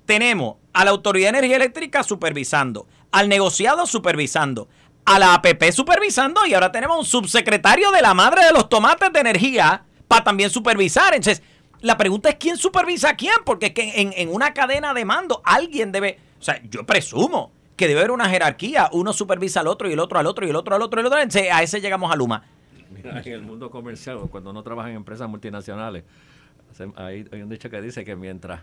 tenemos 0.07 0.55
a 0.73 0.83
la 0.85 0.91
Autoridad 0.91 1.31
de 1.31 1.37
Energía 1.37 1.57
Eléctrica 1.57 2.01
supervisando, 2.01 2.87
al 3.11 3.29
negociado 3.29 3.85
supervisando, 3.85 4.67
a 5.05 5.19
la 5.19 5.35
APP 5.35 5.71
supervisando 5.71 6.45
y 6.47 6.53
ahora 6.55 6.71
tenemos 6.71 6.97
un 6.97 7.05
subsecretario 7.05 7.91
de 7.91 8.01
la 8.01 8.15
madre 8.15 8.45
de 8.45 8.53
los 8.53 8.69
tomates 8.69 9.13
de 9.13 9.19
energía 9.19 9.83
para 10.07 10.23
también 10.23 10.49
supervisar. 10.49 11.13
Entonces, 11.13 11.43
la 11.81 11.97
pregunta 11.97 12.29
es 12.29 12.35
quién 12.35 12.57
supervisa 12.57 13.09
a 13.09 13.15
quién, 13.15 13.35
porque 13.45 13.67
es 13.67 13.71
que 13.73 14.13
en, 14.15 14.29
una 14.29 14.53
cadena 14.53 14.93
de 14.93 15.05
mando 15.05 15.41
alguien 15.45 15.91
debe, 15.91 16.17
o 16.39 16.43
sea, 16.43 16.59
yo 16.63 16.85
presumo 16.85 17.51
que 17.75 17.87
debe 17.87 17.99
haber 17.99 18.11
una 18.11 18.29
jerarquía, 18.29 18.89
uno 18.93 19.13
supervisa 19.13 19.59
al 19.59 19.67
otro 19.67 19.89
y 19.89 19.93
el 19.93 19.99
otro 19.99 20.17
al 20.17 20.25
otro 20.25 20.47
y 20.47 20.49
el 20.49 20.55
otro 20.55 20.75
al 20.75 20.81
otro 20.81 20.99
y 20.99 21.01
el 21.01 21.07
otro, 21.07 21.19
entonces 21.19 21.51
a 21.51 21.61
ese 21.61 21.79
llegamos 21.79 22.11
a 22.11 22.15
Luma. 22.15 22.43
Mira, 22.89 23.21
en 23.21 23.33
el 23.33 23.41
mundo 23.41 23.69
comercial, 23.69 24.19
cuando 24.31 24.49
uno 24.51 24.63
trabaja 24.63 24.89
en 24.89 24.95
empresas 24.95 25.29
multinacionales, 25.29 26.05
hay 26.95 27.27
un 27.33 27.49
dicho 27.49 27.69
que 27.69 27.81
dice 27.81 28.03
que 28.03 28.15
mientras 28.15 28.61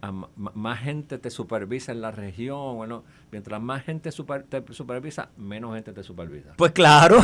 más 0.00 0.80
gente 0.80 1.18
te 1.18 1.30
supervisa 1.30 1.92
en 1.92 2.00
la 2.00 2.10
región, 2.10 2.76
bueno, 2.76 3.04
mientras 3.32 3.60
más 3.60 3.84
gente 3.84 4.10
te 4.10 4.72
supervisa, 4.74 5.30
menos 5.36 5.74
gente 5.74 5.92
te 5.92 6.02
supervisa. 6.02 6.54
Pues 6.56 6.72
claro. 6.72 7.18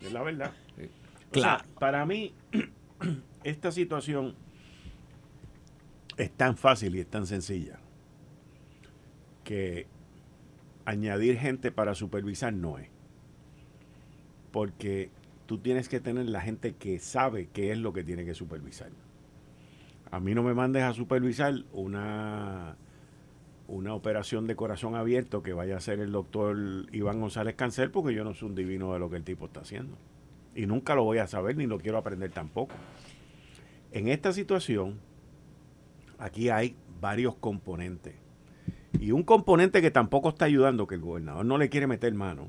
es 0.00 0.12
la 0.12 0.22
verdad. 0.22 0.52
Claro. 1.30 1.64
para 1.78 2.06
mí, 2.06 2.34
esta 3.44 3.70
situación 3.70 4.34
es 6.16 6.30
tan 6.32 6.56
fácil 6.56 6.96
y 6.96 7.00
es 7.00 7.06
tan 7.06 7.26
sencilla 7.26 7.78
que 9.44 9.86
añadir 10.86 11.38
gente 11.38 11.70
para 11.70 11.94
supervisar 11.94 12.52
no 12.54 12.78
es. 12.78 12.88
Porque 14.50 15.10
tú 15.44 15.58
tienes 15.58 15.90
que 15.90 16.00
tener 16.00 16.26
la 16.30 16.40
gente 16.40 16.74
que 16.74 16.98
sabe 16.98 17.48
qué 17.52 17.72
es 17.72 17.78
lo 17.78 17.92
que 17.92 18.02
tiene 18.02 18.24
que 18.24 18.34
supervisar 18.34 18.90
a 20.10 20.20
mí 20.20 20.34
no 20.34 20.42
me 20.42 20.54
mandes 20.54 20.82
a 20.82 20.92
supervisar 20.92 21.54
una, 21.72 22.76
una 23.66 23.94
operación 23.94 24.46
de 24.46 24.56
corazón 24.56 24.94
abierto 24.94 25.42
que 25.42 25.52
vaya 25.52 25.74
a 25.74 25.78
hacer 25.78 26.00
el 26.00 26.12
doctor 26.12 26.56
Iván 26.92 27.20
González 27.20 27.54
Cancel 27.54 27.90
porque 27.90 28.14
yo 28.14 28.24
no 28.24 28.34
soy 28.34 28.48
un 28.48 28.54
divino 28.54 28.92
de 28.92 28.98
lo 28.98 29.10
que 29.10 29.16
el 29.16 29.24
tipo 29.24 29.46
está 29.46 29.60
haciendo. 29.60 29.96
Y 30.54 30.66
nunca 30.66 30.94
lo 30.94 31.04
voy 31.04 31.18
a 31.18 31.26
saber 31.26 31.56
ni 31.56 31.66
lo 31.66 31.78
quiero 31.78 31.98
aprender 31.98 32.30
tampoco. 32.30 32.74
En 33.92 34.08
esta 34.08 34.32
situación, 34.32 34.98
aquí 36.18 36.48
hay 36.48 36.74
varios 37.00 37.36
componentes. 37.36 38.14
Y 38.98 39.12
un 39.12 39.22
componente 39.22 39.82
que 39.82 39.90
tampoco 39.90 40.30
está 40.30 40.46
ayudando, 40.46 40.86
que 40.86 40.94
el 40.94 41.02
gobernador 41.02 41.44
no 41.44 41.58
le 41.58 41.68
quiere 41.68 41.86
meter 41.86 42.12
mano, 42.14 42.48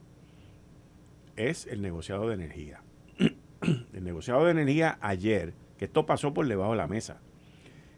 es 1.35 1.67
el 1.67 1.81
negociado 1.81 2.29
de 2.29 2.35
energía. 2.35 2.81
el 3.17 4.03
negociado 4.03 4.45
de 4.45 4.51
energía 4.51 4.97
ayer, 5.01 5.53
que 5.77 5.85
esto 5.85 6.05
pasó 6.05 6.33
por 6.33 6.47
debajo 6.47 6.71
de 6.71 6.77
la 6.77 6.87
mesa, 6.87 7.21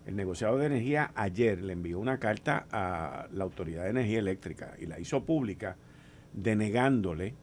el 0.05 0.15
negociado 0.15 0.57
de 0.57 0.65
energía 0.65 1.11
ayer 1.15 1.61
le 1.61 1.73
envió 1.73 1.99
una 1.99 2.19
carta 2.19 2.65
a 2.71 3.27
la 3.31 3.43
Autoridad 3.43 3.83
de 3.83 3.91
Energía 3.91 4.19
Eléctrica 4.19 4.75
y 4.79 4.85
la 4.85 4.99
hizo 4.99 5.23
pública 5.25 5.77
denegándole 6.33 7.35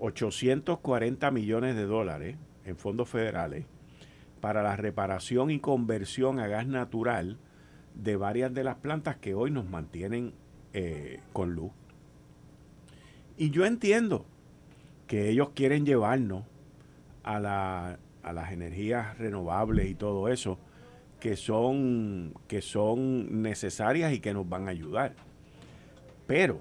840 0.00 1.30
millones 1.30 1.76
de 1.76 1.84
dólares 1.84 2.36
en 2.64 2.76
fondos 2.76 3.08
federales 3.08 3.64
para 4.40 4.62
la 4.62 4.76
reparación 4.76 5.50
y 5.50 5.58
conversión 5.58 6.38
a 6.38 6.46
gas 6.46 6.66
natural 6.66 7.38
de 7.94 8.16
varias 8.16 8.54
de 8.54 8.64
las 8.64 8.76
plantas 8.76 9.16
que 9.16 9.34
hoy 9.34 9.50
nos 9.50 9.68
mantienen 9.68 10.34
eh, 10.72 11.20
con 11.32 11.54
luz. 11.54 11.72
Y 13.36 13.50
yo 13.50 13.64
entiendo 13.64 14.26
que 15.06 15.30
ellos 15.30 15.50
quieren 15.54 15.86
llevarnos 15.86 16.44
a, 17.24 17.40
la, 17.40 17.98
a 18.22 18.32
las 18.32 18.52
energías 18.52 19.16
renovables 19.18 19.88
y 19.88 19.94
todo 19.94 20.28
eso, 20.28 20.58
que 21.20 21.36
son, 21.36 22.34
que 22.46 22.62
son 22.62 23.42
necesarias 23.42 24.12
y 24.12 24.20
que 24.20 24.34
nos 24.34 24.48
van 24.48 24.68
a 24.68 24.70
ayudar. 24.70 25.14
Pero 26.26 26.60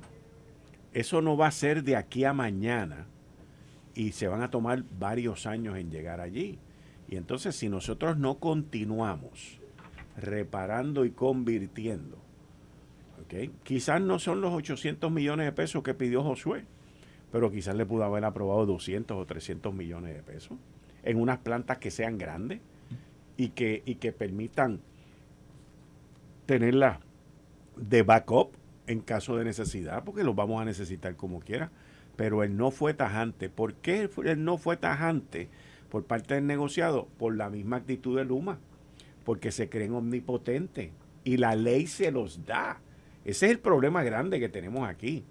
eso 0.94 1.22
no 1.22 1.38
va 1.38 1.48
a 1.48 1.52
ser 1.52 1.84
de 1.84 1.96
aquí 1.96 2.24
a 2.24 2.34
mañana 2.34 3.08
y 3.94 4.12
se 4.12 4.28
van 4.28 4.42
a 4.42 4.50
tomar 4.50 4.84
varios 4.98 5.46
años 5.46 5.78
en 5.78 5.92
llegar 5.92 6.22
allí. 6.22 6.60
Y 7.08 7.16
entonces 7.16 7.56
si 7.56 7.70
nosotros 7.70 8.18
no 8.18 8.40
continuamos 8.40 9.60
reparando 10.18 11.06
y 11.06 11.12
convirtiendo, 11.12 12.18
¿okay? 13.22 13.52
quizás 13.64 14.02
no 14.02 14.20
son 14.20 14.42
los 14.42 14.54
800 14.54 15.12
millones 15.12 15.46
de 15.46 15.52
pesos 15.52 15.84
que 15.84 15.94
pidió 15.94 16.24
Josué, 16.24 16.66
pero 17.32 17.52
quizás 17.52 17.76
le 17.76 17.86
pudo 17.86 18.04
haber 18.04 18.26
aprobado 18.26 18.66
200 18.66 19.18
o 19.18 19.26
300 19.26 19.74
millones 19.74 20.16
de 20.16 20.24
pesos 20.24 20.58
en 21.04 21.22
unas 21.22 21.40
plantas 21.40 21.78
que 21.78 21.92
sean 21.92 22.18
grandes 22.18 22.60
y 23.38 23.50
que, 23.50 23.84
y 23.86 23.96
que 23.96 24.12
permitan 24.12 24.82
tenerla 26.46 27.00
de 27.76 28.02
backup 28.02 28.52
en 28.88 29.02
caso 29.02 29.38
de 29.38 29.46
necesidad, 29.46 30.04
porque 30.04 30.24
los 30.24 30.36
vamos 30.36 30.62
a 30.62 30.66
necesitar 30.66 31.16
como 31.16 31.40
quiera. 31.40 31.72
Pero 32.16 32.44
él 32.44 32.58
no 32.58 32.72
fue 32.72 32.96
tajante. 32.96 33.50
¿Por 33.50 33.76
qué 33.76 34.10
él 34.26 34.44
no 34.44 34.58
fue 34.58 34.76
tajante 34.76 35.50
por 35.90 36.06
parte 36.06 36.34
del 36.34 36.48
negociado? 36.48 37.08
Por 37.20 37.36
la 37.38 37.50
misma 37.50 37.78
actitud 37.78 38.18
de 38.18 38.26
Luma, 38.26 38.58
porque 39.24 39.52
se 39.52 39.70
creen 39.70 39.94
omnipotentes 39.94 40.90
y 41.24 41.38
la 41.38 41.56
ley 41.56 41.86
se 41.86 42.12
los 42.12 42.46
da. 42.46 42.80
Ese 43.24 43.46
es 43.46 43.52
el 43.52 43.60
problema 43.60 44.04
grande 44.04 44.40
que 44.40 44.50
tenemos 44.50 44.88
aquí. 44.88 45.26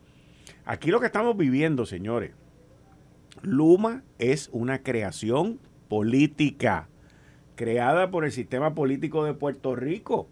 Aquí 0.65 0.91
lo 0.91 1.01
que 1.01 1.07
estamos 1.07 1.37
viviendo, 1.37 1.87
señores, 1.87 2.33
Luma 3.43 4.05
es 4.19 4.49
una 4.53 4.83
creación 4.83 5.59
política 5.89 6.89
creada 7.57 8.11
por 8.11 8.25
el 8.25 8.31
sistema 8.31 8.75
político 8.75 9.25
de 9.25 9.35
Puerto 9.35 9.75
Rico. 9.75 10.29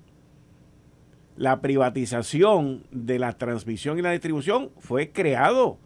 La 1.37 1.61
privatización 1.61 2.85
de 2.93 3.19
la 3.19 3.33
transmisión 3.33 3.99
y 3.99 4.03
la 4.03 4.13
distribución 4.13 4.71
fue 4.79 5.11
creado 5.11 5.79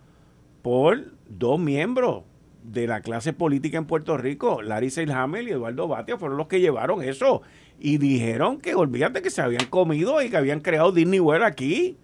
por 0.60 1.12
dos 1.28 1.58
miembros 1.58 2.24
de 2.62 2.86
la 2.86 3.00
clase 3.00 3.32
política 3.32 3.78
en 3.78 3.86
Puerto 3.86 4.18
Rico, 4.18 4.60
Larry 4.60 4.90
Seilhammer 4.90 5.44
y 5.44 5.52
Eduardo 5.52 5.88
Batia, 5.88 6.18
fueron 6.18 6.36
los 6.36 6.48
que 6.48 6.60
llevaron 6.60 7.02
eso 7.02 7.40
y 7.78 7.96
dijeron 7.96 8.58
que 8.60 8.74
olvídate 8.74 9.22
que 9.22 9.30
se 9.30 9.40
habían 9.40 9.66
comido 9.66 10.20
y 10.20 10.28
que 10.28 10.36
habían 10.36 10.60
creado 10.60 10.92
Disney 10.92 11.20
World 11.20 11.44
aquí. 11.44 11.96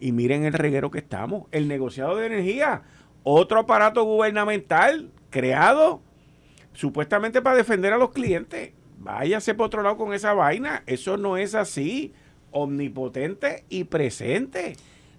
Y 0.00 0.12
miren 0.12 0.44
el 0.44 0.52
reguero 0.52 0.90
que 0.90 0.98
estamos, 0.98 1.44
el 1.50 1.68
negociado 1.68 2.16
de 2.16 2.26
energía, 2.26 2.82
otro 3.22 3.60
aparato 3.60 4.04
gubernamental 4.04 5.10
creado 5.30 6.02
supuestamente 6.74 7.42
para 7.42 7.56
defender 7.56 7.92
a 7.92 7.98
los 7.98 8.10
clientes. 8.10 8.72
Váyase 8.98 9.54
por 9.54 9.66
otro 9.66 9.82
lado 9.82 9.96
con 9.96 10.12
esa 10.12 10.34
vaina. 10.34 10.82
Eso 10.86 11.16
no 11.16 11.36
es 11.36 11.54
así. 11.54 12.12
Omnipotente 12.50 13.64
y 13.68 13.84
presente. 13.84 14.76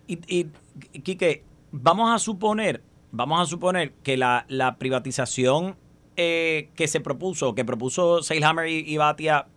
Y, 0.07 0.19
y 0.27 1.01
Quique, 1.01 1.43
vamos 1.71 2.13
a 2.13 2.19
suponer 2.19 2.81
vamos 3.15 3.41
a 3.41 3.45
suponer 3.45 3.93
que 4.03 4.17
la, 4.17 4.75
privatización 4.77 5.75
eh, 6.17 6.69
que 6.75 6.87
se 6.87 6.99
propuso, 6.99 7.55
que 7.55 7.63
propuso 7.63 8.21
Seilhammer 8.21 8.67
y, 8.67 8.79
y 8.79 8.97
Batia 8.97 9.47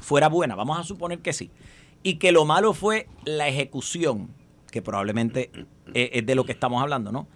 fuera 0.00 0.28
buena, 0.28 0.54
vamos 0.54 0.78
a 0.78 0.84
suponer 0.84 1.18
que 1.18 1.32
sí, 1.32 1.50
y 2.02 2.14
que 2.14 2.32
lo 2.32 2.44
malo 2.44 2.72
fue 2.72 3.08
la 3.24 3.48
ejecución, 3.48 4.30
que 4.70 4.80
probablemente 4.80 5.50
es 5.92 6.24
de 6.24 6.34
lo 6.34 6.44
que 6.44 6.52
estamos 6.52 6.80
hablando, 6.80 7.10
¿no? 7.10 7.26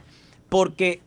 Porque 0.49 1.03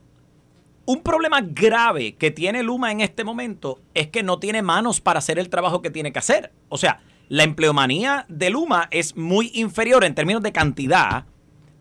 un 0.88 1.04
problema 1.04 1.42
grave 1.42 2.16
que 2.16 2.32
tiene 2.32 2.64
Luma 2.64 2.94
en 2.94 3.02
este 3.02 3.26
momento 3.26 3.82
es 3.94 4.08
que 4.08 4.24
no 4.24 4.40
tiene 4.40 4.62
manos 4.62 5.02
para 5.02 5.20
hacer 5.20 5.38
el 5.38 5.50
trabajo 5.50 5.82
que 5.82 5.92
tiene 5.92 6.14
que 6.14 6.20
hacer. 6.20 6.54
O 6.70 6.78
sea, 6.78 7.02
la 7.28 7.44
empleomanía 7.44 8.26
de 8.30 8.50
Luma 8.50 8.88
es 8.90 9.18
muy 9.18 9.52
inferior 9.54 10.06
en 10.06 10.16
términos 10.16 10.42
de 10.42 10.54
cantidad 10.54 11.26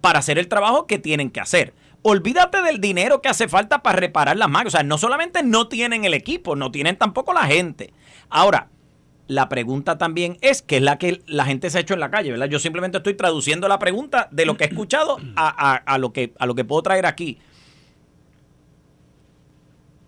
para 0.01 0.19
hacer 0.19 0.41
el 0.41 0.49
trabajo 0.49 0.89
que 0.89 0.99
tienen 0.99 1.31
que 1.31 1.39
hacer. 1.39 1.73
Olvídate 2.03 2.63
del 2.63 2.81
dinero 2.81 3.23
que 3.23 3.29
hace 3.29 3.47
falta 3.47 3.81
para 3.81 3.97
reparar 3.97 4.37
las 4.37 4.49
máquinas. 4.49 4.75
O 4.75 4.77
sea, 4.79 4.83
no 4.83 4.99
solamente 4.99 5.45
no 5.45 5.69
tienen 5.69 6.05
el 6.05 6.13
equipo, 6.13 6.57
no 6.57 6.73
tienen 6.73 6.97
tampoco 6.97 7.33
la 7.33 7.45
gente. 7.45 7.93
Ahora, 8.29 8.71
la 9.29 9.49
pregunta 9.49 9.99
también 9.99 10.37
es, 10.41 10.63
que 10.63 10.79
es 10.79 10.83
la 10.83 10.99
que 10.99 11.23
la 11.29 11.45
gente 11.45 11.71
se 11.71 11.79
ha 11.79 11.81
hecho 11.81 11.95
en 11.95 12.01
la 12.01 12.11
calle, 12.11 12.33
¿verdad? 12.33 12.49
Yo 12.49 12.59
simplemente 12.59 12.99
estoy 12.99 13.15
traduciendo 13.15 13.69
la 13.69 13.79
pregunta 13.79 14.29
de 14.33 14.47
lo 14.47 14.57
que 14.57 14.65
he 14.65 14.67
escuchado 14.67 15.19
a, 15.37 15.99
lo, 15.99 16.13
que, 16.13 16.33
a 16.41 16.47
lo 16.47 16.57
que 16.57 16.65
puedo 16.65 16.83
traer 16.83 17.07
aquí. 17.07 17.39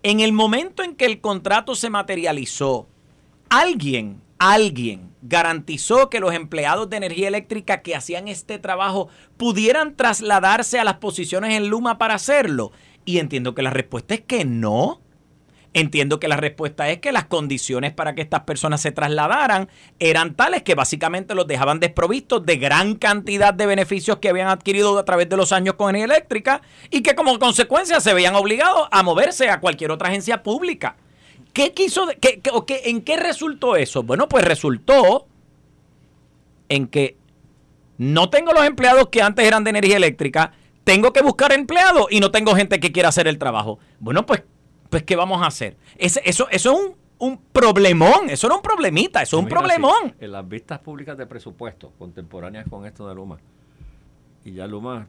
En 0.01 0.21
el 0.21 0.31
momento 0.31 0.81
en 0.81 0.95
que 0.95 1.05
el 1.05 1.19
contrato 1.19 1.75
se 1.75 1.89
materializó, 1.89 2.87
alguien, 3.49 4.21
alguien 4.37 5.09
garantizó 5.21 6.09
que 6.09 6.21
los 6.21 6.33
empleados 6.33 6.89
de 6.89 6.95
energía 6.95 7.27
eléctrica 7.27 7.81
que 7.81 7.95
hacían 7.95 8.29
este 8.29 8.59
trabajo 8.59 9.09
pudieran 9.35 9.97
trasladarse 9.97 10.79
a 10.79 10.85
las 10.85 10.95
posiciones 10.95 11.53
en 11.53 11.67
Luma 11.67 11.97
para 11.97 12.13
hacerlo. 12.13 12.71
Y 13.03 13.19
entiendo 13.19 13.53
que 13.53 13.61
la 13.61 13.71
respuesta 13.71 14.13
es 14.13 14.21
que 14.21 14.45
no. 14.45 15.01
Entiendo 15.73 16.19
que 16.19 16.27
la 16.27 16.35
respuesta 16.35 16.89
es 16.89 16.97
que 16.97 17.11
las 17.11 17.25
condiciones 17.25 17.93
para 17.93 18.15
que 18.15 18.23
estas 18.23 18.41
personas 18.41 18.81
se 18.81 18.91
trasladaran 18.91 19.69
eran 19.99 20.33
tales 20.33 20.63
que 20.63 20.73
básicamente 20.73 21.35
los 21.35 21.45
dejaban 21.45 21.79
desprovistos 21.79 22.43
de 22.43 22.57
gran 22.57 22.95
cantidad 22.95 23.53
de 23.53 23.67
beneficios 23.67 24.17
que 24.17 24.29
habían 24.29 24.47
adquirido 24.47 24.97
a 24.97 25.05
través 25.05 25.29
de 25.29 25.37
los 25.37 25.51
años 25.51 25.75
con 25.75 25.89
energía 25.89 26.15
eléctrica 26.15 26.61
y 26.89 27.03
que 27.03 27.13
como 27.13 27.37
consecuencia 27.37 27.99
se 27.99 28.15
veían 28.15 28.33
obligados 28.33 28.87
a 28.89 29.03
moverse 29.03 29.49
a 29.49 29.59
cualquier 29.59 29.91
otra 29.91 30.09
agencia 30.09 30.41
pública. 30.41 30.95
¿Qué 31.53 31.71
quiso? 31.73 32.07
Qué, 32.19 32.41
¿En 32.85 33.01
qué 33.01 33.17
resultó 33.17 33.75
eso? 33.75 34.01
Bueno, 34.01 34.27
pues 34.27 34.43
resultó 34.43 35.27
en 36.67 36.87
que 36.87 37.15
no 37.99 38.31
tengo 38.31 38.53
los 38.53 38.65
empleados 38.65 39.09
que 39.09 39.21
antes 39.21 39.45
eran 39.45 39.63
de 39.63 39.71
energía 39.71 39.97
eléctrica, 39.97 40.53
tengo 40.83 41.13
que 41.13 41.21
buscar 41.21 41.51
empleados 41.51 42.07
y 42.09 42.19
no 42.19 42.31
tengo 42.31 42.55
gente 42.55 42.79
que 42.79 42.91
quiera 42.91 43.09
hacer 43.09 43.27
el 43.27 43.37
trabajo. 43.37 43.77
Bueno, 43.99 44.25
pues 44.25 44.43
pues 44.89 45.03
¿qué 45.03 45.15
vamos 45.15 45.41
a 45.41 45.47
hacer? 45.47 45.77
eso, 45.97 46.19
eso 46.23 46.49
es 46.49 46.65
un, 46.65 46.95
un 47.19 47.37
problemón, 47.37 48.29
eso 48.29 48.47
no 48.47 48.55
es 48.55 48.57
un 48.57 48.63
problemita, 48.63 49.21
eso 49.21 49.37
es 49.37 49.43
un 49.43 49.49
problemón. 49.49 50.15
en 50.19 50.31
las 50.31 50.47
vistas 50.47 50.79
públicas 50.79 51.17
de 51.17 51.27
presupuesto 51.27 51.91
contemporáneas 51.97 52.67
con 52.67 52.85
esto 52.85 53.07
de 53.07 53.15
Luma, 53.15 53.37
y 54.43 54.53
ya 54.53 54.67
Luma 54.67 55.07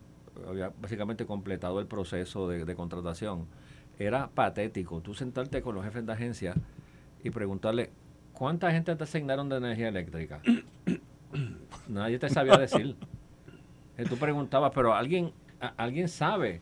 había 0.48 0.72
básicamente 0.80 1.24
completado 1.24 1.80
el 1.80 1.86
proceso 1.86 2.48
de, 2.48 2.74
contratación, 2.74 3.46
era 3.98 4.28
patético 4.28 5.00
tú 5.00 5.14
sentarte 5.14 5.62
con 5.62 5.74
los 5.74 5.84
jefes 5.84 6.04
de 6.04 6.12
agencia 6.12 6.54
y 7.22 7.30
preguntarle, 7.30 7.90
¿cuánta 8.32 8.70
gente 8.72 8.94
te 8.96 9.04
asignaron 9.04 9.48
de 9.48 9.56
energía 9.56 9.88
eléctrica? 9.88 10.40
Nadie 11.88 12.18
te 12.18 12.28
sabía 12.28 12.56
decir. 12.56 12.96
Y 13.98 14.04
tú 14.08 14.16
preguntabas, 14.16 14.72
pero 14.74 14.94
alguien, 14.94 15.32
alguien 15.76 16.08
sabe 16.08 16.60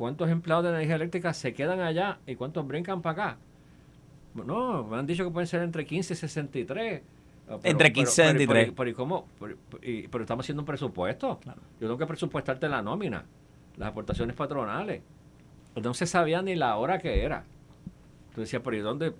¿cuántos 0.00 0.30
empleados 0.30 0.64
de 0.64 0.70
energía 0.70 0.94
eléctrica 0.94 1.34
se 1.34 1.52
quedan 1.52 1.80
allá 1.80 2.20
y 2.26 2.34
cuántos 2.34 2.66
brincan 2.66 3.02
para 3.02 3.12
acá? 3.12 3.38
No, 4.34 4.82
me 4.84 4.96
han 4.96 5.04
dicho 5.06 5.24
que 5.24 5.30
pueden 5.30 5.46
ser 5.46 5.62
entre 5.62 5.84
15 5.84 6.14
y 6.14 6.16
63. 6.16 7.02
Ah, 7.46 7.58
entre 7.64 7.92
15 7.92 8.10
y 8.10 8.14
63. 8.14 8.72
Pero, 8.74 8.88
¿y 8.88 8.94
cómo? 8.94 9.26
Pero, 9.38 10.22
estamos 10.22 10.46
haciendo 10.46 10.62
un 10.62 10.66
presupuesto. 10.66 11.38
Yo 11.44 11.86
tengo 11.86 11.98
que 11.98 12.06
presupuestarte 12.06 12.66
la 12.66 12.80
nómina, 12.80 13.26
las 13.76 13.90
aportaciones 13.90 14.34
patronales. 14.34 15.02
No 15.76 15.92
se 15.92 16.06
sabía 16.06 16.40
ni 16.40 16.54
la 16.54 16.78
hora 16.78 16.98
que 16.98 17.22
era. 17.22 17.44
Tú 18.34 18.40
decías, 18.40 18.62
pero 18.64 18.78
¿y 18.78 18.80
dónde? 18.80 19.12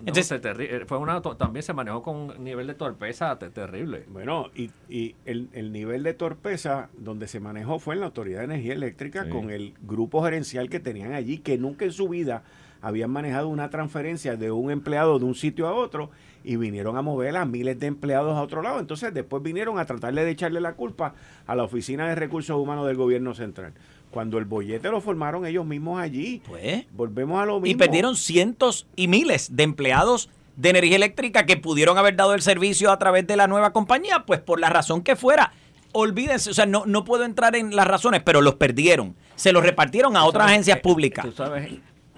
Entonces, 0.00 0.40
eh, 0.44 0.84
fue 0.86 0.98
una, 0.98 1.20
también 1.20 1.62
se 1.62 1.72
manejó 1.72 2.02
con 2.02 2.16
un 2.16 2.44
nivel 2.44 2.66
de 2.66 2.74
torpeza 2.74 3.38
terrible. 3.38 4.04
Bueno, 4.08 4.50
y, 4.54 4.70
y 4.88 5.14
el, 5.24 5.48
el, 5.52 5.72
nivel 5.72 6.02
de 6.02 6.14
torpeza 6.14 6.88
donde 6.96 7.28
se 7.28 7.40
manejó 7.40 7.78
fue 7.78 7.94
en 7.94 8.00
la 8.00 8.06
Autoridad 8.06 8.38
de 8.38 8.44
Energía 8.46 8.72
Eléctrica 8.72 9.28
con 9.28 9.50
el 9.50 9.74
grupo 9.82 10.22
gerencial 10.22 10.68
que 10.68 10.80
tenían 10.80 11.12
allí, 11.12 11.38
que 11.38 11.58
nunca 11.58 11.84
en 11.84 11.92
su 11.92 12.08
vida 12.08 12.42
habían 12.82 13.10
manejado 13.10 13.48
una 13.48 13.70
transferencia 13.70 14.36
de 14.36 14.50
un 14.50 14.70
empleado 14.70 15.18
de 15.18 15.24
un 15.24 15.36
sitio 15.36 15.68
a 15.68 15.72
otro 15.72 16.10
y 16.44 16.56
vinieron 16.56 16.96
a 16.96 17.02
mover 17.02 17.36
a 17.36 17.44
miles 17.44 17.78
de 17.78 17.86
empleados 17.86 18.36
a 18.36 18.42
otro 18.42 18.60
lado. 18.60 18.80
Entonces 18.80 19.14
después 19.14 19.42
vinieron 19.42 19.78
a 19.78 19.84
tratarle 19.84 20.24
de 20.24 20.32
echarle 20.32 20.60
la 20.60 20.74
culpa 20.74 21.14
a 21.46 21.54
la 21.54 21.62
Oficina 21.62 22.08
de 22.08 22.16
Recursos 22.16 22.56
Humanos 22.56 22.86
del 22.88 22.96
Gobierno 22.96 23.34
Central. 23.34 23.72
Cuando 24.12 24.38
el 24.38 24.44
bollete 24.44 24.90
lo 24.90 25.00
formaron 25.00 25.46
ellos 25.46 25.66
mismos 25.66 26.00
allí. 26.00 26.42
Pues. 26.46 26.84
Volvemos 26.92 27.42
a 27.42 27.46
lo 27.46 27.60
mismo. 27.60 27.66
Y 27.66 27.74
perdieron 27.74 28.14
cientos 28.14 28.86
y 28.94 29.08
miles 29.08 29.56
de 29.56 29.62
empleados 29.64 30.28
de 30.56 30.68
energía 30.68 30.96
eléctrica 30.96 31.46
que 31.46 31.56
pudieron 31.56 31.96
haber 31.96 32.14
dado 32.14 32.34
el 32.34 32.42
servicio 32.42 32.90
a 32.90 32.98
través 32.98 33.26
de 33.26 33.36
la 33.36 33.46
nueva 33.46 33.72
compañía, 33.72 34.24
pues 34.26 34.38
por 34.38 34.60
la 34.60 34.68
razón 34.68 35.02
que 35.02 35.16
fuera. 35.16 35.52
Olvídense, 35.92 36.50
o 36.50 36.54
sea, 36.54 36.66
no, 36.66 36.84
no 36.86 37.04
puedo 37.04 37.24
entrar 37.24 37.56
en 37.56 37.74
las 37.74 37.86
razones, 37.86 38.22
pero 38.22 38.42
los 38.42 38.56
perdieron. 38.56 39.16
Se 39.34 39.50
los 39.52 39.62
repartieron 39.62 40.16
a 40.16 40.24
otras 40.24 40.46
agencias 40.48 40.80
públicas. 40.80 41.24
Tú 41.24 41.32
sabes 41.32 41.72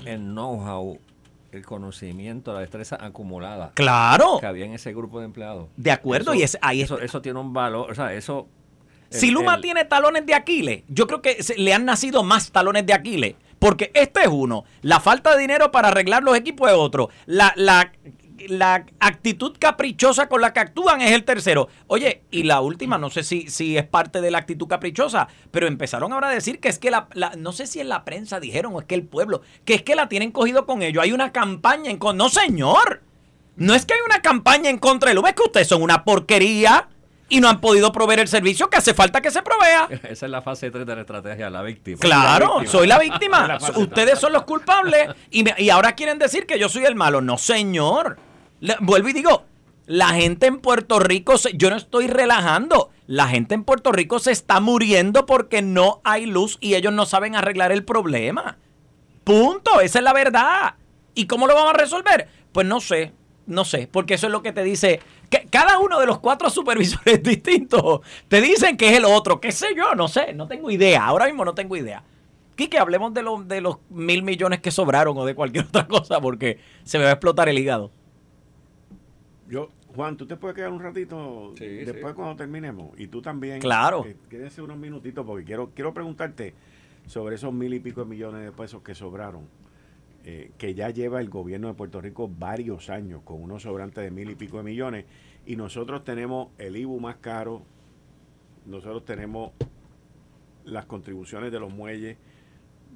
el 0.04 0.20
know-how, 0.20 0.98
el 1.52 1.64
conocimiento, 1.64 2.52
la 2.52 2.60
destreza 2.60 2.98
acumulada. 3.00 3.70
Claro. 3.74 4.38
Que 4.40 4.46
había 4.46 4.64
en 4.64 4.74
ese 4.74 4.92
grupo 4.92 5.20
de 5.20 5.26
empleados. 5.26 5.68
De 5.76 5.92
acuerdo, 5.92 6.34
y 6.34 6.42
es, 6.42 6.58
ahí 6.60 6.82
eso, 6.82 7.00
eso 7.00 7.22
tiene 7.22 7.38
un 7.38 7.52
valor, 7.52 7.90
o 7.90 7.94
sea, 7.94 8.12
eso 8.14 8.48
si 9.18 9.30
Luma 9.30 9.60
tiene 9.60 9.84
talones 9.84 10.26
de 10.26 10.34
Aquiles, 10.34 10.82
yo 10.88 11.06
creo 11.06 11.22
que 11.22 11.38
le 11.56 11.74
han 11.74 11.84
nacido 11.84 12.22
más 12.22 12.50
talones 12.50 12.86
de 12.86 12.92
Aquiles. 12.92 13.34
Porque 13.58 13.90
este 13.94 14.20
es 14.20 14.28
uno. 14.28 14.64
La 14.82 15.00
falta 15.00 15.34
de 15.34 15.40
dinero 15.40 15.70
para 15.70 15.88
arreglar 15.88 16.22
los 16.22 16.36
equipos 16.36 16.68
es 16.68 16.76
otro. 16.76 17.08
La, 17.24 17.54
la, 17.56 17.92
la 18.48 18.84
actitud 19.00 19.56
caprichosa 19.58 20.28
con 20.28 20.40
la 20.42 20.52
que 20.52 20.60
actúan 20.60 21.00
es 21.00 21.12
el 21.12 21.24
tercero. 21.24 21.68
Oye, 21.86 22.24
y 22.30 22.42
la 22.42 22.60
última, 22.60 22.98
no 22.98 23.08
sé 23.08 23.22
si, 23.22 23.48
si 23.48 23.78
es 23.78 23.86
parte 23.86 24.20
de 24.20 24.30
la 24.30 24.38
actitud 24.38 24.66
caprichosa, 24.66 25.28
pero 25.50 25.66
empezaron 25.66 26.12
ahora 26.12 26.28
a 26.28 26.32
decir 26.32 26.60
que 26.60 26.68
es 26.68 26.78
que 26.78 26.90
la, 26.90 27.08
no 27.38 27.52
sé 27.52 27.66
si 27.66 27.80
en 27.80 27.88
la 27.88 28.04
prensa 28.04 28.38
dijeron 28.38 28.74
o 28.74 28.80
es 28.80 28.86
que 28.86 28.96
el 28.96 29.04
pueblo, 29.04 29.40
que 29.64 29.74
es 29.74 29.82
que 29.82 29.94
la 29.94 30.08
tienen 30.08 30.30
cogido 30.30 30.66
con 30.66 30.82
ellos. 30.82 31.02
Hay 31.02 31.12
una 31.12 31.32
campaña 31.32 31.90
en 31.90 31.96
contra. 31.98 32.24
No, 32.24 32.28
señor. 32.28 33.02
No 33.56 33.74
es 33.74 33.86
que 33.86 33.94
hay 33.94 34.00
una 34.04 34.20
campaña 34.20 34.68
en 34.68 34.78
contra 34.78 35.08
de 35.08 35.14
Luma, 35.14 35.28
es 35.28 35.36
que 35.36 35.44
ustedes 35.44 35.68
son 35.68 35.80
una 35.80 36.04
porquería 36.04 36.88
y 37.28 37.40
no 37.40 37.48
han 37.48 37.60
podido 37.60 37.90
proveer 37.92 38.20
el 38.20 38.28
servicio 38.28 38.68
que 38.68 38.76
hace 38.76 38.94
falta 38.94 39.20
que 39.20 39.30
se 39.30 39.42
provea. 39.42 39.88
Esa 40.02 40.26
es 40.26 40.30
la 40.30 40.42
fase 40.42 40.70
3 40.70 40.86
de 40.86 40.94
la 40.94 41.00
estrategia, 41.02 41.50
la 41.50 41.62
víctima. 41.62 41.98
Claro, 42.00 42.62
soy 42.66 42.86
la 42.86 42.98
víctima. 42.98 43.58
Ustedes 43.76 44.18
son 44.18 44.32
los 44.32 44.44
culpables 44.44 45.08
y, 45.30 45.44
y, 45.62 45.70
ahora 45.70 45.94
quieren 45.94 46.18
decir 46.18 46.46
que 46.46 46.58
yo 46.58 46.68
soy 46.68 46.84
el 46.84 46.94
malo. 46.94 47.20
No, 47.20 47.38
señor. 47.38 48.18
vuelvo 48.80 49.08
y 49.08 49.12
digo, 49.12 49.44
la 49.86 50.10
gente 50.10 50.46
en 50.46 50.58
Puerto 50.58 50.98
Rico, 50.98 51.34
yo 51.54 51.70
no 51.70 51.76
estoy 51.76 52.06
relajando. 52.06 52.90
La 53.06 53.28
gente 53.28 53.54
en 53.54 53.64
Puerto 53.64 53.92
Rico 53.92 54.18
se 54.18 54.32
está 54.32 54.60
muriendo 54.60 55.26
porque 55.26 55.60
no 55.60 56.00
hay 56.04 56.24
luz 56.24 56.56
y 56.60 56.74
ellos 56.74 56.92
no 56.92 57.04
saben 57.04 57.36
arreglar 57.36 57.70
el 57.70 57.84
problema. 57.84 58.56
Punto, 59.24 59.80
esa 59.80 59.98
es 59.98 60.04
la 60.04 60.12
verdad. 60.14 60.74
¿Y 61.14 61.26
cómo 61.26 61.46
lo 61.46 61.54
vamos 61.54 61.74
a 61.74 61.78
resolver? 61.78 62.28
Pues 62.52 62.66
no 62.66 62.80
sé, 62.80 63.12
no 63.46 63.64
sé, 63.64 63.88
porque 63.90 64.14
eso 64.14 64.26
es 64.26 64.32
lo 64.32 64.42
que 64.42 64.52
te 64.52 64.62
dice. 64.62 65.00
Que 65.30 65.46
cada 65.50 65.78
uno 65.78 66.00
de 66.00 66.06
los 66.06 66.18
cuatro 66.18 66.50
supervisores 66.50 67.22
distintos 67.22 68.00
te 68.28 68.40
dicen 68.40 68.76
que 68.76 68.88
es 68.88 68.98
el 68.98 69.04
otro. 69.04 69.40
¿Qué 69.40 69.52
sé 69.52 69.68
yo? 69.76 69.94
No 69.94 70.08
sé, 70.08 70.32
no 70.32 70.46
tengo 70.48 70.70
idea. 70.70 71.04
Ahora 71.04 71.26
mismo 71.26 71.44
no 71.44 71.54
tengo 71.54 71.76
idea. 71.76 72.02
Quique, 72.56 72.78
hablemos 72.78 73.12
de, 73.12 73.22
de 73.46 73.60
los 73.60 73.78
mil 73.90 74.22
millones 74.22 74.60
que 74.60 74.70
sobraron 74.70 75.16
o 75.18 75.24
de 75.24 75.34
cualquier 75.34 75.64
otra 75.68 75.86
cosa 75.86 76.20
porque 76.20 76.58
se 76.84 76.98
me 76.98 77.04
va 77.04 77.10
a 77.10 77.14
explotar 77.14 77.48
el 77.48 77.58
hígado. 77.58 77.90
Yo, 79.48 79.70
Juan, 79.94 80.16
tú 80.16 80.26
te 80.26 80.36
puedes 80.36 80.54
quedar 80.54 80.70
un 80.70 80.80
ratito 80.80 81.52
después 81.58 82.14
cuando 82.14 82.36
terminemos. 82.36 82.98
Y 82.98 83.08
tú 83.08 83.22
también. 83.22 83.60
Claro. 83.60 84.04
Eh, 84.06 84.16
quédese 84.28 84.62
unos 84.62 84.76
minutitos 84.76 85.24
porque 85.24 85.44
quiero, 85.44 85.70
quiero 85.74 85.92
preguntarte 85.92 86.54
sobre 87.06 87.34
esos 87.34 87.52
mil 87.52 87.74
y 87.74 87.80
pico 87.80 88.02
de 88.02 88.06
millones 88.06 88.44
de 88.44 88.52
pesos 88.52 88.82
que 88.82 88.94
sobraron. 88.94 89.46
Eh, 90.26 90.52
que 90.56 90.74
ya 90.74 90.88
lleva 90.88 91.20
el 91.20 91.28
gobierno 91.28 91.68
de 91.68 91.74
Puerto 91.74 92.00
Rico 92.00 92.30
varios 92.38 92.88
años 92.88 93.20
con 93.24 93.42
unos 93.42 93.64
sobrantes 93.64 94.02
de 94.02 94.10
mil 94.10 94.30
y 94.30 94.34
pico 94.34 94.56
de 94.56 94.62
millones 94.62 95.04
y 95.44 95.54
nosotros 95.54 96.02
tenemos 96.02 96.48
el 96.56 96.78
IBU 96.78 96.98
más 96.98 97.16
caro, 97.16 97.60
nosotros 98.64 99.04
tenemos 99.04 99.52
las 100.64 100.86
contribuciones 100.86 101.52
de 101.52 101.60
los 101.60 101.70
muelles, 101.70 102.16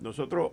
nosotros 0.01 0.53